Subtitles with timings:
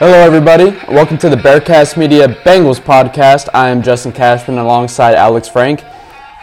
[0.00, 0.70] Hello, everybody.
[0.88, 3.50] Welcome to the Bearcast Media Bengals podcast.
[3.52, 5.84] I am Justin Cashman alongside Alex Frank,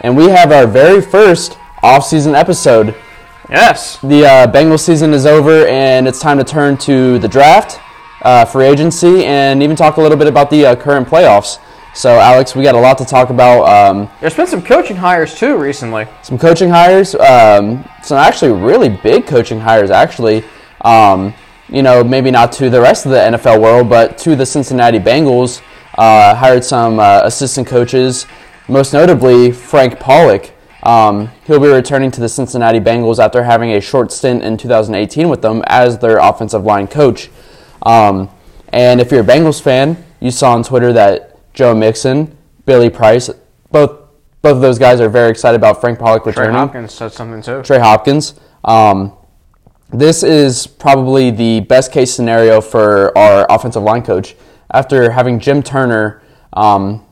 [0.02, 2.94] and we have our very first off-season episode.
[3.50, 3.98] Yes.
[3.98, 7.80] The uh, Bengals season is over, and it's time to turn to the draft,
[8.22, 11.58] uh, free agency, and even talk a little bit about the uh, current playoffs.
[11.96, 13.64] So, Alex, we got a lot to talk about.
[13.64, 16.06] Um, There's been some coaching hires too recently.
[16.22, 20.44] some coaching hires, um, some actually really big coaching hires, actually.
[20.82, 21.34] Um,
[21.68, 24.98] you know, maybe not to the rest of the NFL world, but to the Cincinnati
[24.98, 25.62] Bengals,
[25.96, 28.26] uh, hired some uh, assistant coaches,
[28.68, 30.52] most notably Frank Pollack.
[30.82, 35.28] Um, he'll be returning to the Cincinnati Bengals after having a short stint in 2018
[35.28, 37.30] with them as their offensive line coach.
[37.82, 38.30] Um,
[38.72, 43.30] and if you're a Bengals fan, you saw on Twitter that Joe Mixon, Billy Price,
[43.70, 44.08] both
[44.40, 46.52] both of those guys are very excited about Frank Pollack returning.
[46.52, 46.60] Trey.
[46.60, 47.62] Hopkins said something too.
[47.62, 48.38] Trey Hopkins.
[48.64, 49.17] Um,
[49.90, 54.36] this is probably the best case scenario for our offensive line coach.
[54.70, 56.22] After having Jim Turner
[56.52, 57.04] um,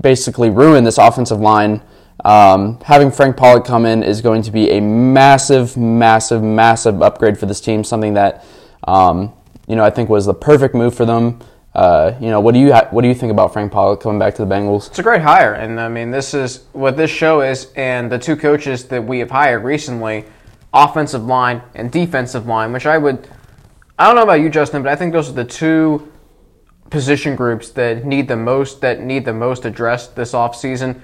[0.00, 1.82] basically ruin this offensive line,
[2.24, 7.38] um, having Frank Pollack come in is going to be a massive, massive, massive upgrade
[7.38, 7.82] for this team.
[7.82, 8.44] Something that
[8.84, 9.32] um,
[9.66, 11.40] you know I think was the perfect move for them.
[11.74, 14.18] Uh, you know, what do you ha- what do you think about Frank Pollack coming
[14.18, 14.88] back to the Bengals?
[14.88, 18.18] It's a great hire, and I mean, this is what this show is, and the
[18.18, 20.26] two coaches that we have hired recently,
[20.72, 23.28] offensive line and defensive line, which I would,
[23.98, 26.10] I don't know about you, Justin, but I think those are the two
[26.90, 31.00] position groups that need the most that need the most addressed this offseason,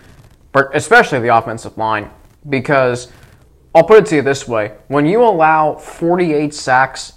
[0.52, 2.10] but especially the offensive line,
[2.48, 3.10] because
[3.74, 7.14] I'll put it to you this way: when you allow 48 sacks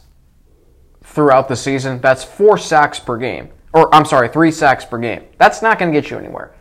[1.04, 3.50] throughout the season, that's four sacks per game.
[3.74, 5.24] Or, I'm sorry, three sacks per game.
[5.38, 6.54] That's not going to get you anywhere.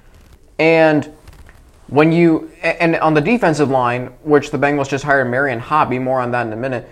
[0.58, 1.12] And
[1.90, 6.20] when you, and on the defensive line, which the Bengals just hired Marion Hobby, more
[6.20, 6.88] on that in a minute,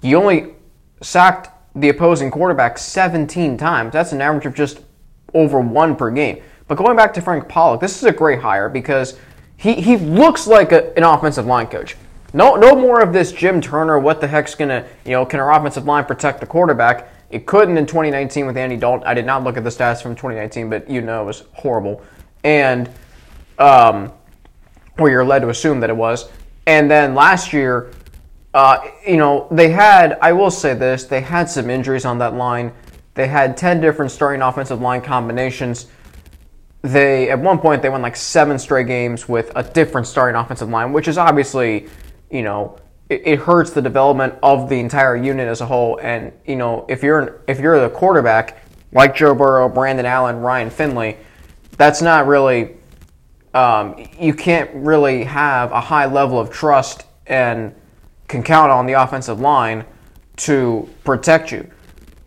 [0.00, 0.54] you only
[1.02, 3.92] sacked the opposing quarterback 17 times.
[3.92, 4.80] That's an average of just
[5.34, 6.42] over one per game.
[6.68, 9.18] But going back to Frank Pollack, this is a great hire because
[9.56, 11.96] he, he looks like a, an offensive line coach.
[12.32, 13.98] No, no more of this Jim Turner.
[13.98, 17.12] What the heck's gonna, you know, can our offensive line protect the quarterback?
[17.28, 19.06] It couldn't in 2019 with Andy Dalton.
[19.06, 22.02] I did not look at the stats from 2019, but you know it was horrible.
[22.42, 22.88] And,
[23.58, 24.12] um,
[25.00, 26.28] or you're led to assume that it was.
[26.66, 27.90] And then last year,
[28.54, 30.18] uh, you know, they had.
[30.20, 32.72] I will say this: they had some injuries on that line.
[33.14, 35.86] They had 10 different starting offensive line combinations
[36.82, 40.68] they at one point they won like seven straight games with a different starting offensive
[40.68, 41.88] line, which is obviously,
[42.30, 42.78] you know,
[43.08, 45.98] it, it, hurts the development of the entire unit as a whole.
[46.00, 50.70] And you know, if you're if you're the quarterback like Joe Burrow, Brandon Allen, Ryan
[50.70, 51.18] Finley,
[51.76, 52.76] that's not really.
[53.54, 57.74] Um, you can't really have a high level of trust and
[58.28, 59.84] can count on the offensive line
[60.36, 61.68] to protect you.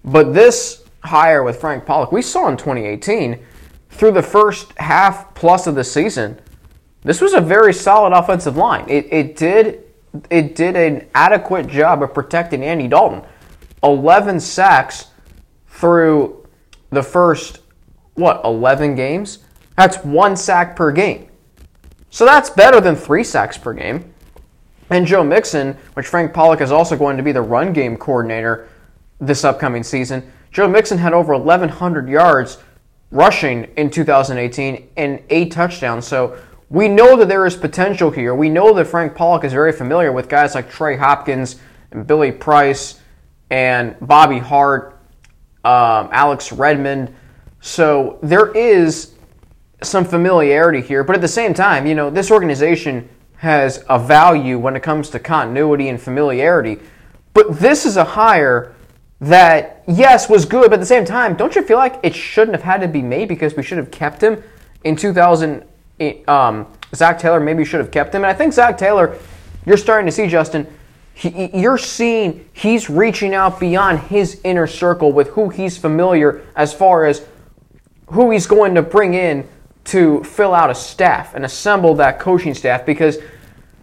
[0.03, 3.39] But this hire with Frank Pollack, we saw in 2018
[3.89, 6.39] through the first half plus of the season,
[7.03, 8.85] this was a very solid offensive line.
[8.89, 9.83] It, it did
[10.29, 13.23] it did an adequate job of protecting Andy Dalton.
[13.83, 15.07] 11 sacks
[15.67, 16.47] through
[16.91, 17.59] the first
[18.13, 19.39] what 11 games.
[19.75, 21.27] That's one sack per game.
[22.09, 24.13] So that's better than three sacks per game.
[24.89, 28.69] And Joe Mixon, which Frank Pollack is also going to be the run game coordinator
[29.19, 32.59] this upcoming season, Joe Mixon had over 1,100 yards
[33.09, 36.05] rushing in 2018 and eight touchdowns.
[36.05, 36.37] So
[36.69, 38.35] we know that there is potential here.
[38.35, 41.59] We know that Frank Pollack is very familiar with guys like Trey Hopkins
[41.91, 42.99] and Billy Price
[43.49, 44.99] and Bobby Hart,
[45.63, 47.15] um, Alex Redmond.
[47.61, 49.12] So there is
[49.85, 54.57] some familiarity here, but at the same time, you know, this organization has a value
[54.57, 56.79] when it comes to continuity and familiarity.
[57.33, 58.73] But this is a hire
[59.19, 62.55] that yes was good, but at the same time, don't you feel like it shouldn't
[62.55, 64.41] have had to be made because we should have kept him
[64.83, 65.63] in 2000?
[66.27, 69.17] Um, Zac Taylor maybe should have kept him, and I think Zac Taylor,
[69.65, 70.67] you're starting to see Justin.
[71.13, 76.73] He, you're seeing he's reaching out beyond his inner circle with who he's familiar as
[76.73, 77.25] far as
[78.07, 79.47] who he's going to bring in
[79.85, 83.17] to fill out a staff and assemble that coaching staff because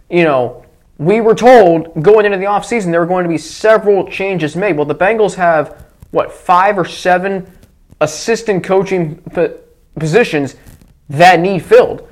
[0.09, 0.65] you know
[1.01, 4.77] we were told going into the offseason there were going to be several changes made.
[4.77, 7.51] Well, the Bengals have, what, five or seven
[8.01, 9.15] assistant coaching
[9.97, 10.55] positions
[11.09, 12.07] that need filled.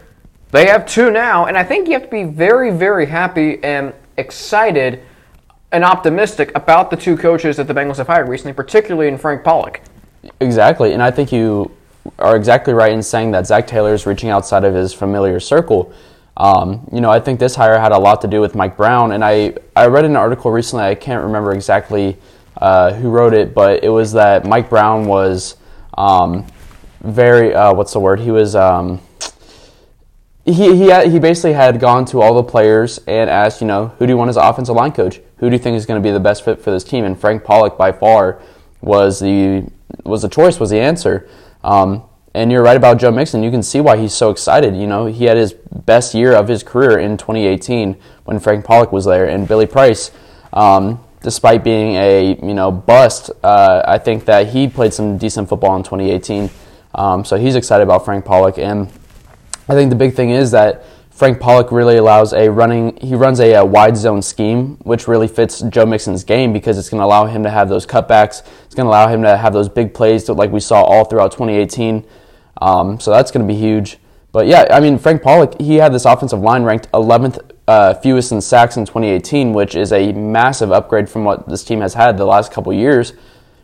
[0.51, 3.93] They have two now, and I think you have to be very, very happy and
[4.17, 5.03] excited
[5.71, 9.43] and optimistic about the two coaches that the Bengals have hired recently, particularly in Frank
[9.43, 9.83] Pollack.
[10.39, 11.71] Exactly, and I think you
[12.17, 15.93] are exactly right in saying that Zac Taylor is reaching outside of his familiar circle.
[16.37, 19.11] Um, you know, I think this hire had a lot to do with Mike Brown,
[19.11, 20.85] and I, I read an article recently.
[20.85, 22.17] I can't remember exactly
[22.57, 25.57] uh, who wrote it, but it was that Mike Brown was
[25.97, 26.45] um,
[27.01, 28.19] very uh, what's the word?
[28.19, 29.01] He was um,
[30.45, 34.07] he he he basically had gone to all the players and asked, you know, who
[34.07, 35.19] do you want as offensive line coach?
[35.37, 37.05] Who do you think is going to be the best fit for this team?
[37.05, 38.41] And Frank Pollack by far
[38.81, 39.69] was the
[40.03, 41.27] was the choice, was the answer.
[41.63, 42.03] Um,
[42.33, 43.43] and you're right about Joe Mixon.
[43.43, 44.75] You can see why he's so excited.
[44.75, 48.91] You know, he had his best year of his career in 2018 when Frank Pollack
[48.91, 50.11] was there, and Billy Price.
[50.53, 55.49] Um, despite being a you know bust, uh, I think that he played some decent
[55.49, 56.49] football in 2018.
[56.95, 58.87] Um, so he's excited about Frank Pollack, and
[59.67, 60.83] I think the big thing is that
[61.19, 62.95] Frank Pollack really allows a running.
[63.01, 66.87] He runs a, a wide zone scheme, which really fits Joe Mixon's game because it's
[66.87, 68.41] going to allow him to have those cutbacks.
[68.63, 71.33] It's going to allow him to have those big plays, like we saw all throughout
[71.33, 72.05] 2018.
[72.61, 73.97] Um, so that's going to be huge.
[74.31, 78.31] But yeah, I mean Frank Pollack, he had this offensive line ranked 11th uh, fewest
[78.31, 82.17] in sacks in 2018, which is a massive upgrade from what this team has had
[82.17, 83.11] the last couple years.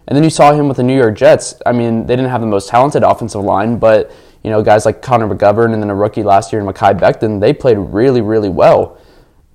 [0.09, 1.55] And then you saw him with the New York Jets.
[1.65, 4.11] I mean, they didn't have the most talented offensive line, but
[4.45, 7.41] you know, guys like Connor McGovern and then a rookie last year in Mekhi Becton,
[7.41, 8.99] they played really, really well.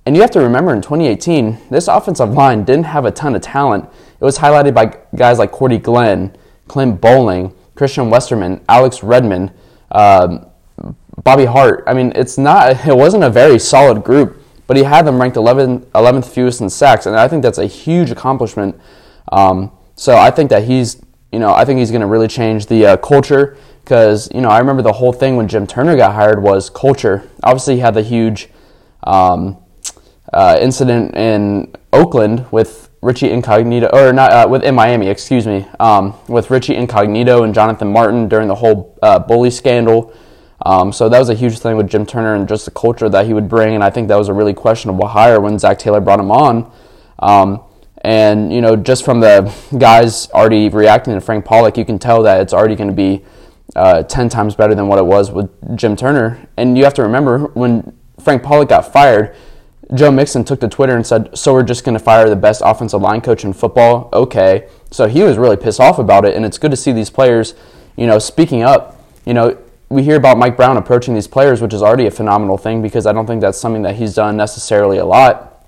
[0.05, 3.41] And you have to remember in 2018, this offensive line didn't have a ton of
[3.41, 3.85] talent.
[3.85, 6.35] It was highlighted by guys like Cordy Glenn,
[6.67, 9.53] Clint Boling, Christian Westerman, Alex Redmond,
[9.91, 10.47] um,
[11.23, 11.85] Bobby Hart.
[11.87, 12.75] I mean, it's not.
[12.85, 16.69] It wasn't a very solid group, but he had them ranked 11, 11th fewest in
[16.69, 18.77] sacks, and I think that's a huge accomplishment.
[19.31, 21.01] Um, so I think that he's,
[21.31, 24.49] you know, I think he's going to really change the uh, culture because you know
[24.49, 27.29] I remember the whole thing when Jim Turner got hired was culture.
[27.43, 28.49] Obviously, he had the huge
[29.03, 29.57] um,
[30.33, 35.67] uh, incident in Oakland with Richie Incognito, or not uh, with in Miami, excuse me,
[35.79, 40.13] um, with Richie Incognito and Jonathan Martin during the whole uh, bully scandal.
[40.63, 43.25] Um, so that was a huge thing with Jim Turner and just the culture that
[43.25, 45.99] he would bring, and I think that was a really questionable hire when Zac Taylor
[45.99, 46.71] brought him on.
[47.17, 47.63] Um,
[48.03, 52.23] and you know, just from the guys already reacting to Frank Pollack, you can tell
[52.23, 53.23] that it's already going to be
[53.75, 56.47] uh, 10 times better than what it was with Jim Turner.
[56.57, 59.35] And you have to remember when Frank Pollack got fired,
[59.93, 62.61] Joe Mixon took to Twitter and said, So we're just going to fire the best
[62.63, 64.09] offensive line coach in football?
[64.13, 64.67] Okay.
[64.89, 66.35] So he was really pissed off about it.
[66.35, 67.55] And it's good to see these players,
[67.97, 68.97] you know, speaking up.
[69.25, 69.57] You know,
[69.89, 73.05] we hear about Mike Brown approaching these players, which is already a phenomenal thing because
[73.05, 75.67] I don't think that's something that he's done necessarily a lot.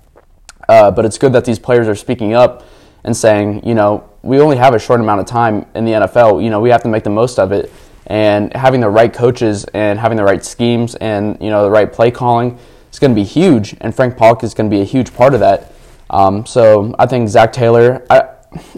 [0.68, 2.64] Uh, but it's good that these players are speaking up
[3.04, 6.42] and saying, you know, we only have a short amount of time in the NFL.
[6.42, 7.70] You know, we have to make the most of it
[8.06, 11.92] and having the right coaches and having the right schemes and you know the right
[11.92, 12.58] play calling
[12.92, 13.74] is going to be huge.
[13.80, 15.72] And Frank Pollack is going to be a huge part of that.
[16.10, 18.06] Um, so I think Zac Taylor.
[18.10, 18.30] I,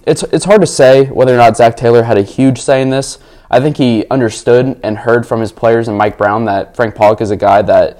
[0.06, 2.90] it's it's hard to say whether or not Zac Taylor had a huge say in
[2.90, 3.18] this.
[3.50, 7.20] I think he understood and heard from his players and Mike Brown that Frank Pollack
[7.20, 7.98] is a guy that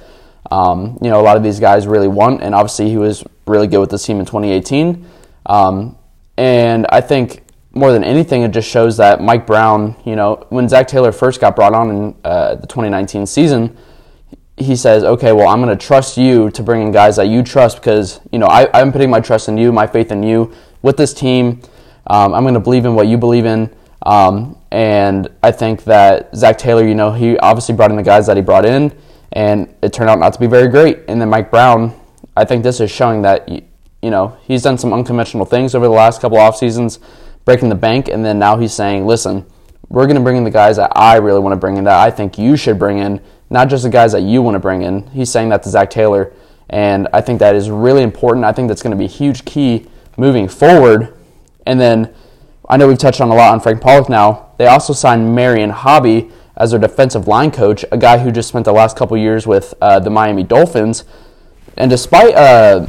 [0.51, 3.67] um, you know a lot of these guys really want, and obviously he was really
[3.67, 5.07] good with the team in 2018.
[5.47, 5.97] Um,
[6.37, 7.46] and I think
[7.77, 11.41] more than anything, it just shows that Mike Brown, you know, when Zac Taylor first
[11.41, 13.77] got brought on in uh, the 2019 season,
[14.57, 17.43] he says, okay, well, I'm going to trust you to bring in guys that you
[17.43, 20.53] trust because, you know, I, am putting my trust in you, my faith in you
[20.81, 21.61] with this team.
[22.07, 23.75] Um, I'm going to believe in what you believe in.
[24.07, 28.27] Um, and I think that Zac Taylor, you know, he obviously brought in the guys
[28.29, 28.97] that he brought in,
[29.33, 31.01] and it turned out not to be very great.
[31.09, 31.95] And then Mike Brown,
[32.35, 35.93] I think this is showing that, you know, he's done some unconventional things over the
[35.93, 37.01] last couple off seasons
[37.47, 39.47] breaking the bank, and then now he's saying, listen,
[39.89, 41.99] we're going to bring in the guys that I really want to bring in, that
[41.99, 44.83] I think you should bring in, not just the guys that you want to bring
[44.83, 45.07] in.
[45.13, 46.35] He's saying that to Zac Taylor,
[46.69, 48.45] and I think that is really important.
[48.45, 49.87] I think that's going to be a huge key
[50.17, 51.15] moving forward.
[51.65, 52.13] And then
[52.69, 54.51] I know we've touched on a lot on Frank Pollack now.
[54.59, 58.65] They also signed Marion Hobby as their defensive line coach, a guy who just spent
[58.65, 61.05] the last couple years with uh, the Miami Dolphins.
[61.77, 62.87] And despite uh,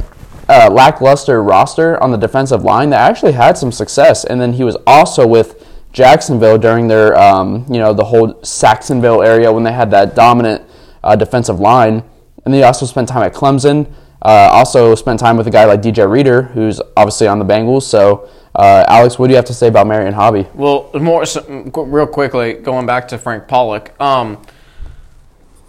[0.48, 4.24] uh, lackluster roster on the defensive line that actually had some success.
[4.24, 9.22] And then he was also with Jacksonville during their, um, you know, the whole Sacksonville
[9.22, 10.62] area when they had that dominant
[11.04, 12.02] uh, defensive line.
[12.44, 13.92] And he also spent time at Clemson.
[14.20, 17.82] Uh, also spent time with a guy like DJ Reader, who's obviously on the Bengals.
[17.82, 20.46] So, uh, Alex, what do you have to say about Marion Hobby?
[20.54, 21.42] Well, more so,
[21.76, 23.98] real quickly, going back to Frank Pollack.
[24.00, 24.42] Um,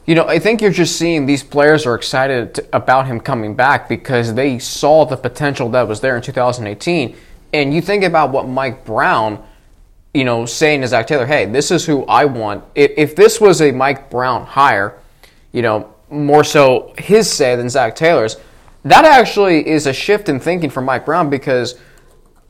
[0.10, 3.54] you know, I think you're just seeing these players are excited to, about him coming
[3.54, 7.16] back because they saw the potential that was there in 2018.
[7.54, 9.46] And you think about what Mike Brown,
[10.16, 12.64] you know, saying to Zac Taylor, hey, this is who I want.
[12.74, 14.98] If, if this was a Mike Brown hire,
[15.52, 18.38] you know, more so his say than Zac Taylor's,
[18.86, 21.80] that actually is a shift in thinking for Mike Brown because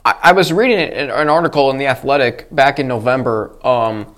[0.05, 3.53] I, I was reading an article in The Athletic back in November.
[3.67, 4.15] Um,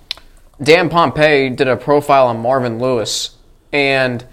[0.61, 3.35] Dan Pompei did a profile on Marvin Lewis,
[3.71, 4.25] and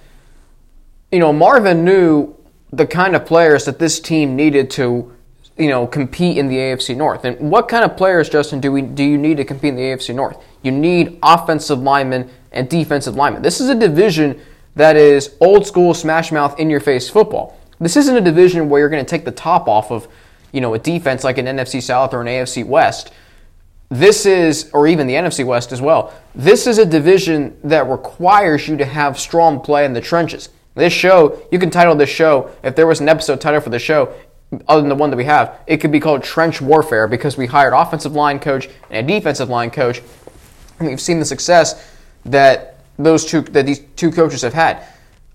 [1.11, 2.35] you know Marvin knew
[2.71, 5.15] the kind of players that this team needed to
[5.59, 7.25] you know, compete in the AFC North.
[7.25, 9.83] And what kind of players, Justin, do we do you need to compete in the
[9.83, 10.39] AFC North?
[10.63, 13.43] You need offensive linemen and defensive linemen.
[13.43, 14.41] This is a division
[14.77, 17.59] that is old school smash mouth in your face football.
[17.81, 20.09] This isn't a division where you're going to take the top off of,
[20.53, 23.13] you know, a defense like an NFC South or an AFC West.
[23.91, 26.13] This is, or even the NFC West as well.
[26.35, 30.51] This is a division that requires you to have strong play in the trenches.
[30.75, 33.79] This show, you can title this show, if there was an episode title for the
[33.79, 34.15] show,
[34.67, 37.47] other than the one that we have, it could be called Trench Warfare because we
[37.47, 40.01] hired offensive line coach and a defensive line coach.
[40.79, 41.93] And we've seen the success
[42.25, 44.85] that those two that these two coaches have had.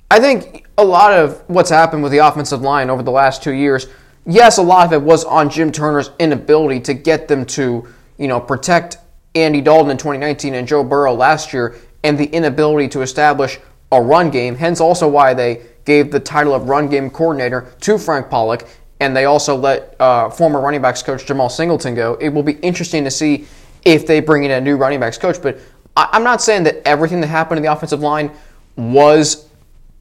[0.10, 3.54] I think a lot of what's happened with the offensive line over the last two
[3.54, 3.88] years,
[4.26, 8.28] yes, a lot of it was on Jim Turner's inability to get them to, you
[8.28, 8.98] know, protect
[9.36, 13.60] Andy Dalton in 2019 and Joe Burrow last year, and the inability to establish
[13.92, 14.56] a run game.
[14.56, 18.68] Hence, also why they gave the title of run game coordinator to Frank Pollack,
[19.00, 22.16] and they also let uh, former running backs coach Jemal Singleton go.
[22.16, 23.46] It will be interesting to see
[23.86, 25.42] if they bring in a new running backs coach.
[25.42, 25.60] But
[25.98, 28.32] I, am not saying that everything that happened in the offensive line
[28.76, 29.48] was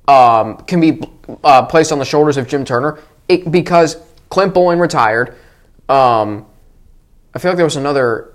[0.08, 1.00] um, can be
[1.44, 3.96] uh, placed on the shoulders of Jim Turner it, because
[4.28, 5.36] Clint Boling retired.
[5.88, 6.46] Um,
[7.34, 8.34] I feel like there was another.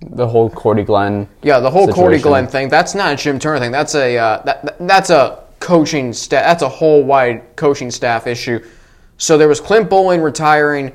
[0.00, 1.28] The whole Cordy Glenn.
[1.42, 2.02] Yeah, the whole situation.
[2.02, 2.68] Cordy Glenn thing.
[2.68, 3.72] That's not a Jim Turner thing.
[3.72, 6.44] That's a uh, that, that's a coaching staff.
[6.44, 8.64] That's a whole wide coaching staff issue.
[9.16, 10.88] So there was Clint Boling retiring.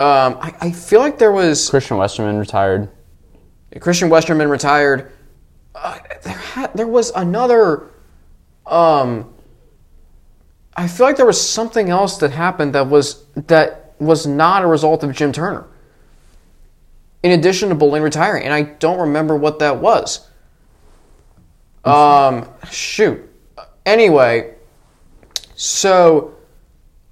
[0.00, 2.90] Um, I, I, feel like there was Christian Westerman retired.
[3.78, 5.12] Christian Westerman retired.
[5.72, 7.90] Uh, there, had, there was another.
[8.66, 9.32] Um,
[10.76, 14.66] I feel like there was something else that happened that was that was not a
[14.66, 15.68] result of Jim Turner.
[17.24, 20.28] In addition to Boling retiring, and I don't remember what that was.
[21.84, 23.28] Um, shoot.
[23.84, 24.54] Anyway,
[25.56, 26.34] so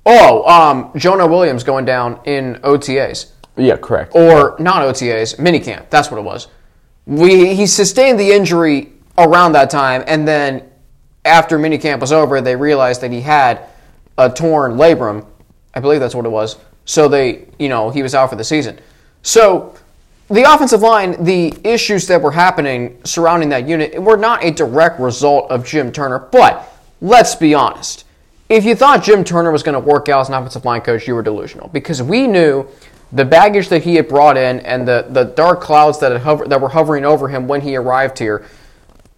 [0.05, 3.31] Oh, um, Jonah Williams going down in OTAs.
[3.57, 4.15] Yeah, correct.
[4.15, 5.91] Or not OTAs, minicamp.
[5.91, 6.49] That's what it was.
[7.07, 10.69] We he sustained the injury around that time, and then
[11.25, 13.67] after minicamp was over, they realized that he had
[14.19, 15.27] a torn labrum.
[15.75, 16.57] I believe that's what it was.
[16.85, 18.79] So they, you know, he was out for the season.
[19.23, 19.75] So
[20.33, 24.99] the offensive line, the issues that were happening surrounding that unit were not a direct
[24.99, 26.19] result of Jim Turner.
[26.19, 26.69] But
[27.01, 28.05] let's be honest
[28.53, 31.09] if you thought Jim Turner was going to work out as an offensive line coach,
[31.09, 32.67] you were delusional because we knew
[33.11, 36.61] the baggage that he had brought in and the, the dark clouds that, hover, that
[36.61, 38.47] were hovering over him when he arrived here,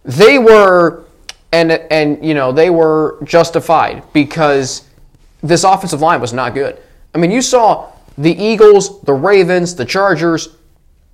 [0.05, 1.05] they were
[1.53, 4.87] and and you know they were justified because
[5.43, 6.81] this offensive line was not good.
[7.15, 10.49] I mean, you saw the Eagles, the Ravens, the Chargers,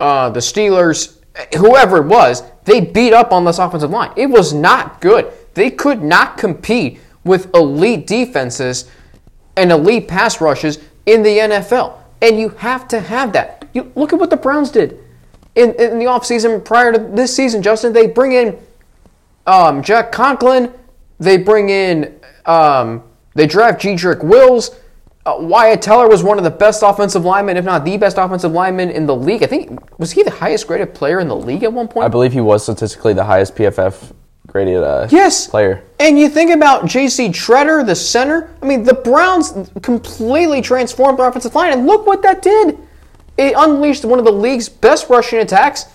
[0.01, 1.19] uh, the Steelers,
[1.57, 4.13] whoever it was, they beat up on this offensive line.
[4.17, 5.31] It was not good.
[5.55, 8.91] They could not compete with elite defenses
[9.57, 11.99] and elite pass rushes in the NFL.
[12.23, 13.69] And you have to have that.
[13.73, 14.99] You look at what the Browns did
[15.55, 17.93] in, in the offseason prior to this season, Justin.
[17.93, 18.59] They bring in
[19.47, 20.73] um, Jack Conklin.
[21.19, 23.03] They bring in, um,
[23.35, 24.80] they draft Jedrick Wills.
[25.31, 28.53] Uh, Wyatt Teller was one of the best offensive linemen, if not the best offensive
[28.53, 29.43] lineman in the league.
[29.43, 32.05] I think, was he the highest graded player in the league at one point?
[32.05, 34.13] I believe he was statistically the highest PFF
[34.47, 35.47] graded uh, yes.
[35.47, 35.85] player.
[36.01, 37.29] And you think about J.C.
[37.29, 38.57] Tretter, the center.
[38.61, 42.79] I mean, the Browns completely transformed their offensive line, and look what that did.
[43.37, 45.87] It unleashed one of the league's best rushing attacks.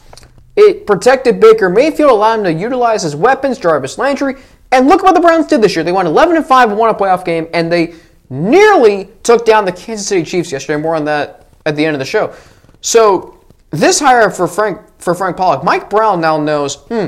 [0.55, 4.35] It protected Baker Mayfield, allowed him to utilize his weapons, Jarvis Landry.
[4.71, 5.83] And look what the Browns did this year.
[5.83, 7.95] They won 11 and 5 and won a playoff game, and they
[8.29, 10.81] nearly took down the Kansas City Chiefs yesterday.
[10.81, 12.35] More on that at the end of the show.
[12.81, 13.39] So
[13.71, 16.75] this hire for Frank for Frank Pollack, Mike Brown now knows.
[16.75, 17.07] Hmm,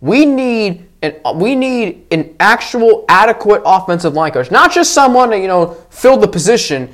[0.00, 5.38] we need and we need an actual adequate offensive line coach, not just someone to
[5.38, 6.92] you know fill the position.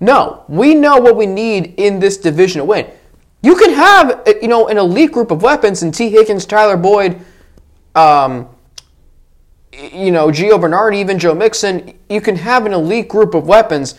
[0.00, 2.90] No, we know what we need in this division to win.
[3.42, 7.20] You can have you know an elite group of weapons in Tee Higgins, Tyler Boyd,
[7.94, 8.48] um,
[9.76, 11.96] you know Gio Bernard, even Joe Mixon.
[12.08, 13.94] You can have an elite group of weapons,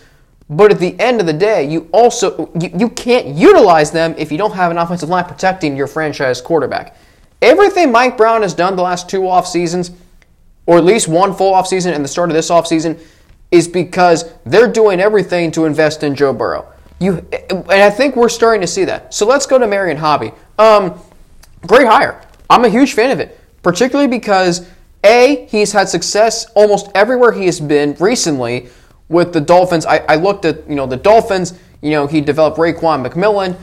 [0.49, 4.31] but at the end of the day, you also you, you can't utilize them if
[4.31, 6.95] you don't have an offensive line protecting your franchise quarterback.
[7.41, 9.91] Everything Mike Brown has done the last two off seasons,
[10.65, 12.97] or at least one full off season and the start of this off season,
[13.51, 16.67] is because they're doing everything to invest in Joe Burrow.
[16.99, 19.13] You and I think we're starting to see that.
[19.13, 20.31] So let's go to Marion Hobby.
[20.57, 20.99] Um,
[21.67, 22.21] great hire.
[22.49, 24.67] I'm a huge fan of it, particularly because
[25.07, 28.69] a he's had success almost everywhere he has been recently
[29.09, 29.85] with the Dolphins.
[29.85, 31.57] I, I looked at you know the Dolphins.
[31.81, 33.57] You know he developed Raekwon McMillan,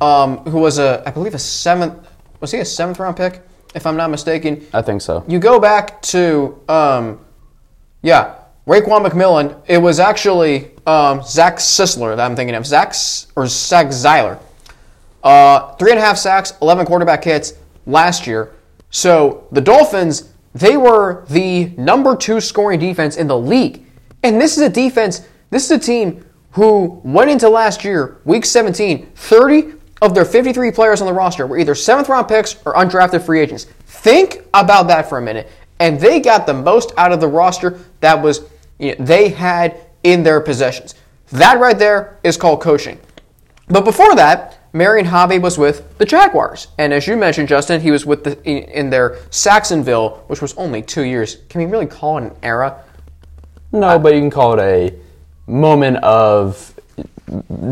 [0.00, 2.06] um, who was a I believe a seventh
[2.40, 3.42] was he a seventh round pick,
[3.74, 4.66] if I'm not mistaken?
[4.72, 5.24] I think so.
[5.26, 7.24] You go back to, um,
[8.02, 9.60] yeah, Raekwon McMillan.
[9.66, 12.66] It was actually um, Zach Sisler that I'm thinking of.
[12.66, 12.94] Zach
[13.34, 14.38] or Zach Sieler.
[15.22, 17.54] Uh, three and a half sacks, 11 quarterback hits
[17.86, 18.52] last year.
[18.90, 23.84] So the Dolphins, they were the number two scoring defense in the league.
[24.22, 28.44] And this is a defense, this is a team who went into last year, week
[28.44, 32.74] 17, 30 of their 53 players on the roster were either seventh round picks or
[32.74, 33.64] undrafted free agents.
[33.86, 35.50] Think about that for a minute.
[35.78, 38.42] And they got the most out of the roster that was
[38.78, 40.94] you know, they had in their possessions.
[41.30, 42.98] That right there is called coaching.
[43.68, 47.90] But before that, Marion Hobby was with the Jaguars, and as you mentioned, Justin, he
[47.90, 51.38] was with the in their Sacksonville, which was only two years.
[51.48, 52.82] Can we really call it an era?
[53.72, 56.74] No, but you can call it a moment of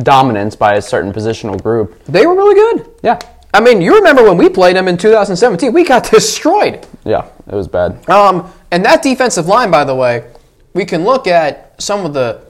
[0.03, 2.03] dominance by a certain positional group.
[2.05, 2.91] They were really good.
[3.03, 3.19] Yeah,
[3.53, 5.73] I mean, you remember when we played them in 2017?
[5.73, 6.87] We got destroyed.
[7.05, 8.09] yeah, it was bad.
[8.09, 10.31] Um, and that defensive line, by the way,
[10.73, 12.41] we can look at some of the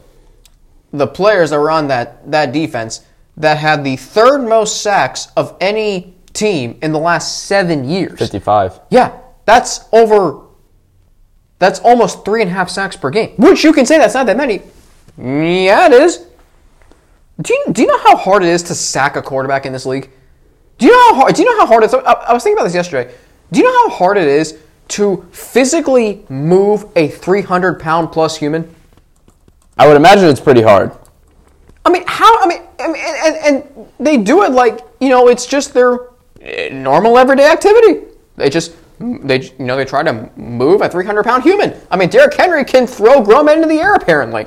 [0.93, 3.05] the players that were on that that defense
[3.37, 8.19] that had the third most sacks of any team in the last seven years.
[8.19, 8.81] Fifty-five.
[8.91, 10.43] Yeah, that's over.
[11.59, 13.31] That's almost three and a half sacks per game.
[13.37, 14.63] Which you can say that's not that many.
[15.19, 16.27] Yeah, it is.
[17.41, 19.87] Do you, do you know how hard it is to sack a quarterback in this
[19.87, 20.11] league?
[20.79, 21.35] Do you know how hard?
[21.35, 21.95] Do you know how hard it's?
[21.95, 23.15] I, I was thinking about this yesterday.
[23.53, 28.75] Do you know how hard it is to physically move a 300 pound plus human?
[29.79, 30.93] I would imagine it's pretty hard.
[31.87, 32.43] I mean, how?
[32.43, 36.09] I mean, I mean and, and they do it like you know, it's just their
[36.41, 38.07] eh, normal everyday activity.
[38.37, 41.75] They just they you know they try to move a 300 pound human.
[41.91, 44.47] I mean, Derrick Henry can throw grown men into the air apparently.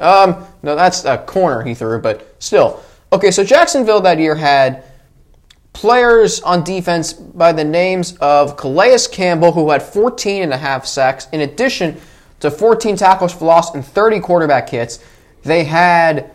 [0.00, 2.82] Um, no, that's a corner he threw, but still.
[3.12, 4.82] Okay, so Jacksonville that year had
[5.72, 10.86] players on defense by the names of Calais Campbell, who had 14 and a half
[10.86, 12.00] sacks, in addition
[12.40, 15.04] to 14 tackles for loss and 30 quarterback hits.
[15.42, 16.34] They had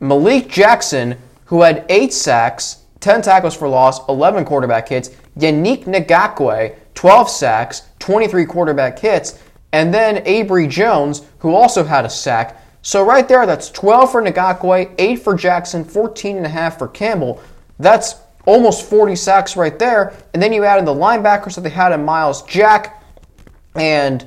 [0.00, 5.10] Malik Jackson, who had eight sacks, 10 tackles for loss, 11 quarterback hits.
[5.38, 9.42] Yannick Ngakoue, 12 sacks, 23 quarterback hits.
[9.72, 12.62] And then Abry Jones, who also had a sack.
[12.82, 16.88] So right there, that's 12 for Ngakoue, 8 for Jackson, 14 and a half for
[16.88, 17.42] Campbell.
[17.78, 20.14] That's almost 40 sacks right there.
[20.32, 23.02] And then you add in the linebackers that they had in Myles Jack
[23.74, 24.26] and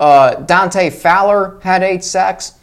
[0.00, 2.58] uh, Dante Fowler had eight sacks.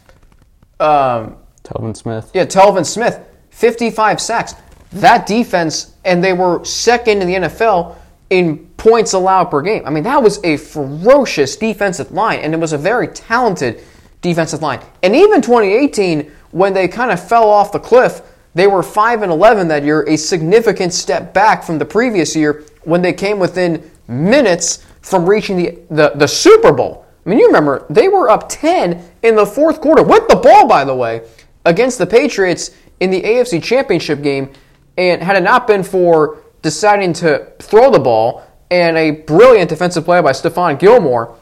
[0.78, 2.30] Um, Telvin Smith.
[2.34, 3.20] yeah, Telvin Smith,
[3.50, 4.54] 55 sacks.
[4.92, 7.96] That defense, and they were second in the NFL
[8.30, 9.82] in points allowed per game.
[9.86, 13.82] I mean, that was a ferocious defensive line, and it was a very talented
[14.22, 14.80] defensive line.
[15.02, 18.22] And even 2018, when they kind of fell off the cliff,
[18.54, 22.64] they were 5 and 11 that year, a significant step back from the previous year
[22.84, 27.06] when they came within minutes from reaching the, the, the Super Bowl.
[27.24, 30.66] I mean, you remember, they were up 10 in the fourth quarter, with the ball,
[30.66, 31.22] by the way,
[31.64, 32.70] against the Patriots
[33.00, 34.52] in the AFC Championship game.
[34.96, 40.04] And had it not been for deciding to throw the ball and a brilliant defensive
[40.04, 41.36] play by Stephon Gilmore,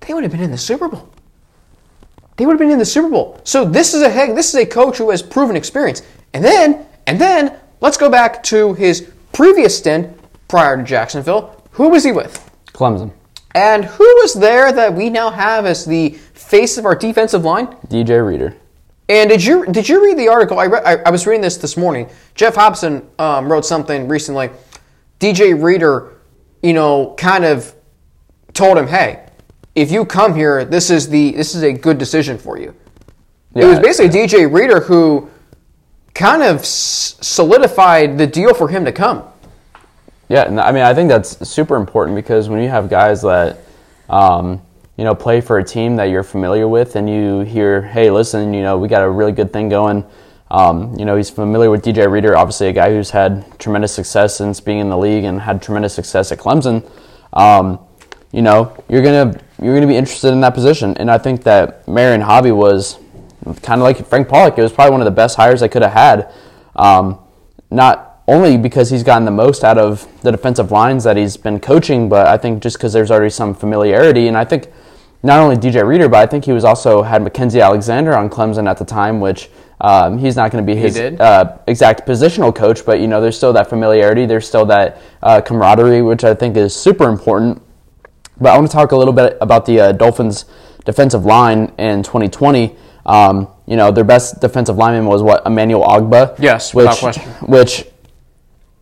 [0.00, 1.10] they would have been in the Super Bowl.
[2.36, 3.40] They would have been in the Super Bowl.
[3.44, 6.02] So this is a heck, this is a coach who has proven experience.
[6.32, 11.62] And then, and then, let's go back to his previous stint prior to Jacksonville.
[11.72, 12.50] Who was he with?
[12.72, 13.12] Clemson.
[13.54, 17.68] And who was there that we now have as the face of our defensive line?
[17.86, 18.56] DJ Reader.
[19.08, 20.58] And did you did you read the article?
[20.58, 22.08] I, re- I, I was reading this this morning.
[22.34, 24.50] Geoff Hobson um, wrote something recently.
[25.20, 26.12] DJ Reader,
[26.62, 27.74] you know, kind of
[28.54, 29.26] told him, "Hey,
[29.74, 32.74] if you come here, this is the this is a good decision for you."
[33.54, 35.28] it was Yeah, basically DJ Reader who
[36.14, 39.22] kind of s- solidified the deal for him to come.
[40.28, 43.58] Yeah, and I mean, I think that's super important because when you have guys that,
[44.08, 44.62] um,
[44.96, 48.54] you know, play for a team that you're familiar with, and you hear, "Hey, listen,
[48.54, 50.04] you know, we got a really good thing going."
[50.50, 54.36] Um, you know, he's familiar with DJ Reader, obviously a guy who's had tremendous success
[54.36, 56.88] since being in the league and had tremendous success at Clemson.
[57.32, 57.80] Um,
[58.30, 61.86] you know, you're gonna you're gonna be interested in that position, and I think that
[61.88, 62.98] Marion Hobby was
[63.62, 64.58] kind of like Frank Pollack.
[64.58, 66.32] It was probably one of the best hires I could have had.
[66.76, 67.18] Um,
[67.70, 71.60] not only because he's gotten the most out of the defensive lines that he's been
[71.60, 74.28] coaching, but I think just because there's already some familiarity.
[74.28, 74.68] And I think
[75.24, 78.68] not only DJ Reader, but I think he was also had Mackensie Alexander on Clemson
[78.68, 79.48] at the time, which
[79.80, 83.36] um, he's not going to be his uh, exact positional coach, but you know there's
[83.36, 87.60] still that familiarity, there's still that uh, camaraderie, which I think is super important.
[88.38, 90.44] But I want to talk a little bit about the uh, Dolphins'
[90.84, 92.76] defensive line in 2020.
[93.06, 96.38] Um, you know, their best defensive lineman was what Emmanuel Ogbah.
[96.38, 97.22] Yes, which, without question.
[97.48, 97.86] Which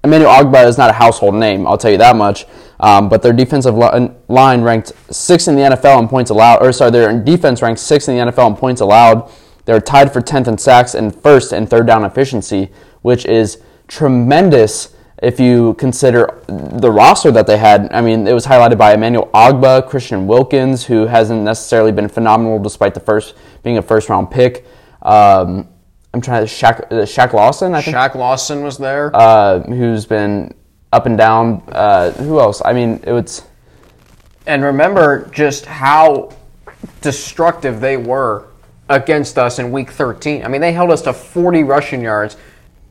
[0.03, 1.69] Emmanuel Ogbah is not a household name.
[1.69, 2.47] I'll tell you that much.
[2.83, 6.91] Um, but their defensive line ranked sixth in the NFL in points allowed, or sorry,
[6.91, 9.31] their defense ranked sixth in the NFL in points allowed.
[9.65, 12.71] They're tied for 10th in sacks and first in third down efficiency,
[13.03, 17.89] which is tremendous if you consider the roster that they had.
[17.93, 22.59] I mean, it was highlighted by Emmanuel Ogbah, Christian Wilkins, who hasn't necessarily been phenomenal
[22.59, 24.67] despite the first being a first round pick.
[25.03, 25.69] Um,
[26.13, 27.75] I'm trying to Shaq, uh, Shaq Lawson.
[27.75, 30.53] I think Shaq Lawson was there, uh, who's been
[30.93, 31.63] up and down.
[31.69, 32.63] Uh, who else?
[32.65, 33.43] I mean, it was.
[34.47, 36.33] And remember just how
[37.01, 38.49] destructive they were
[38.89, 40.45] against us in Week 13.
[40.45, 42.37] I mean, they held us to 40 rushing yards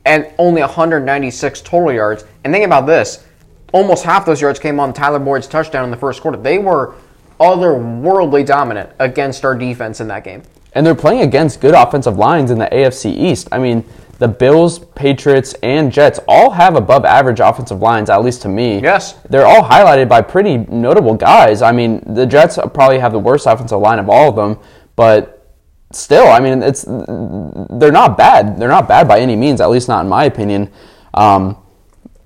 [0.05, 2.25] and only 196 total yards.
[2.43, 3.25] And think about this:
[3.71, 6.37] almost half those yards came on Tyler Boyd's touchdown in the first quarter.
[6.37, 6.95] They were
[7.39, 10.43] otherworldly dominant against our defense in that game.
[10.73, 13.49] And they're playing against good offensive lines in the AFC East.
[13.51, 13.83] I mean,
[14.21, 18.79] the Bills, Patriots, and Jets all have above average offensive lines, at least to me.
[18.79, 19.13] Yes.
[19.27, 21.63] They're all highlighted by pretty notable guys.
[21.63, 24.63] I mean, the Jets probably have the worst offensive line of all of them,
[24.95, 25.51] but
[25.91, 28.59] still, I mean, it's they're not bad.
[28.59, 30.71] They're not bad by any means, at least not in my opinion.
[31.15, 31.57] Um,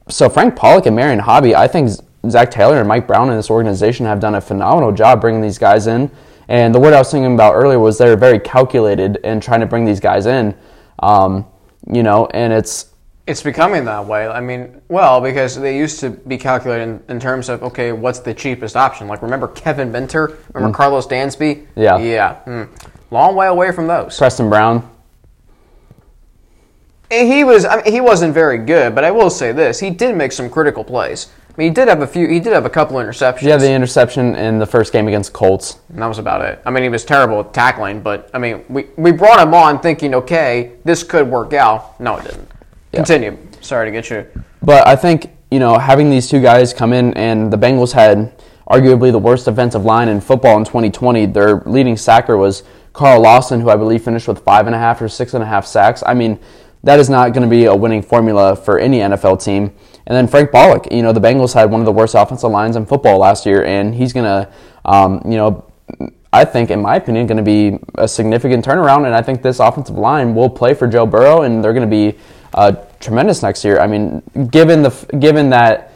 [0.10, 1.92] so Frank Pollack and Marion Hobby, I think
[2.30, 5.58] Zac Taylor and Mike Brown in this organization have done a phenomenal job bringing these
[5.58, 6.12] guys in.
[6.50, 9.66] And the word I was thinking about earlier was they're very calculated in trying to
[9.66, 10.54] bring these guys in.
[11.00, 11.46] Um,
[11.92, 12.92] you know, and it's
[13.28, 14.28] it's becoming that way.
[14.28, 18.20] I mean, well, because they used to be calculated in, in terms of okay, what's
[18.20, 19.08] the cheapest option?
[19.08, 20.80] Like remember Kevin Minter, remember mm.
[20.80, 21.66] Karlos Dansby?
[21.76, 22.70] Yeah, yeah, mm.
[23.12, 24.18] long way away from those.
[24.18, 24.90] Preston Brown.
[27.10, 27.66] He was.
[27.66, 30.50] I mean, he wasn't very good, but I will say this: he did make some
[30.50, 31.28] critical plays.
[31.58, 32.28] He did have a few.
[32.28, 33.44] He did have a couple interceptions.
[33.44, 35.80] Yeah, the interception in the first game against Colts.
[35.90, 36.62] And that was about it.
[36.66, 39.80] I mean, he was terrible at tackling, but I mean, we we brought him on
[39.80, 42.00] thinking, okay, this could work out.
[42.00, 42.50] No, it didn't.
[42.92, 43.00] Yeah.
[43.00, 43.38] Continue.
[43.62, 44.28] Sorry to get you.
[44.62, 48.38] But I think you know having these two guys come in, and the Bengals had
[48.70, 51.28] arguably the worst defensive line in football in 2020.
[51.28, 52.64] Their leading sacker was
[52.94, 55.46] Carl Lawson, who I believe finished with five and a half or six and a
[55.46, 56.04] half sacks.
[56.06, 56.40] I mean,
[56.84, 59.74] that is not going to be a winning formula for any NFL team.
[60.08, 62.76] And then Frank Pollack, you know, the Bengals had one of the worst offensive lines
[62.76, 64.52] in football last year, and he's going to,
[64.86, 65.66] um, you know,
[66.32, 69.06] I think, in my opinion, going to be a significant turnaround.
[69.06, 72.14] And I think this offensive line will play for Joe Burrow, and they're going to
[72.14, 72.18] be
[72.54, 73.80] uh, tremendous next year.
[73.80, 74.90] I mean, given the
[75.20, 75.92] given that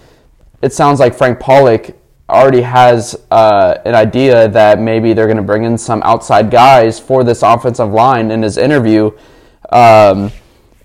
[0.61, 1.95] it sounds like Frank Pollack
[2.29, 6.99] already has uh, an idea that maybe they're going to bring in some outside guys
[6.99, 9.11] for this offensive line in his interview.
[9.71, 10.31] Um,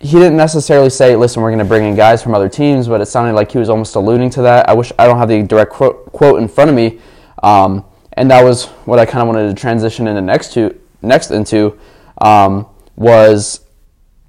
[0.05, 3.01] he didn't necessarily say, "Listen, we're going to bring in guys from other teams," but
[3.01, 4.69] it sounded like he was almost alluding to that.
[4.69, 7.01] I wish I don't have the direct quote, quote in front of me,
[7.43, 11.31] um, and that was what I kind of wanted to transition into next to next
[11.31, 11.79] into
[12.21, 13.61] um, was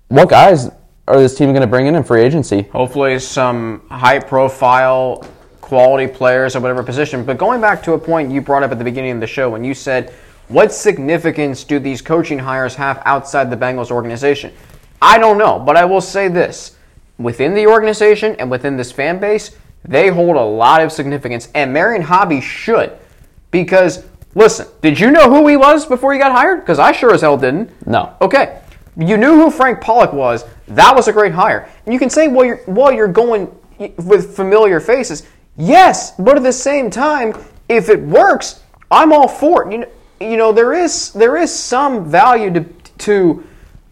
[0.08, 0.72] what guys
[1.10, 2.62] are this team going to bring in in free agency?
[2.72, 5.28] Hopefully, some high-profile,
[5.60, 7.26] quality players at whatever position.
[7.26, 9.50] But going back to a point you brought up at the beginning of the show
[9.50, 10.14] when you said,
[10.48, 14.54] "What significance do these coaching hires have outside the Bengals organization?"
[15.02, 16.76] I don't know, but I will say this.
[17.18, 21.72] Within the organization and within this fan base, they hold a lot of significance, and
[21.72, 22.92] Marion Hobby should.
[23.52, 26.62] Because, listen, did you know who he was before he got hired?
[26.62, 27.70] Because I sure as hell didn't.
[27.88, 28.16] No.
[28.22, 28.62] Okay.
[28.98, 30.46] You knew who Frank Pollack was.
[30.68, 31.70] That was a great hire.
[31.86, 33.54] And you can say, well, you're, while you're going
[33.98, 35.28] with familiar faces,
[35.58, 37.34] yes, but at the same time,
[37.70, 39.72] if it works, I'm all for it.
[39.72, 39.88] You know,
[40.20, 42.64] you know there is there is some value to
[43.00, 43.44] to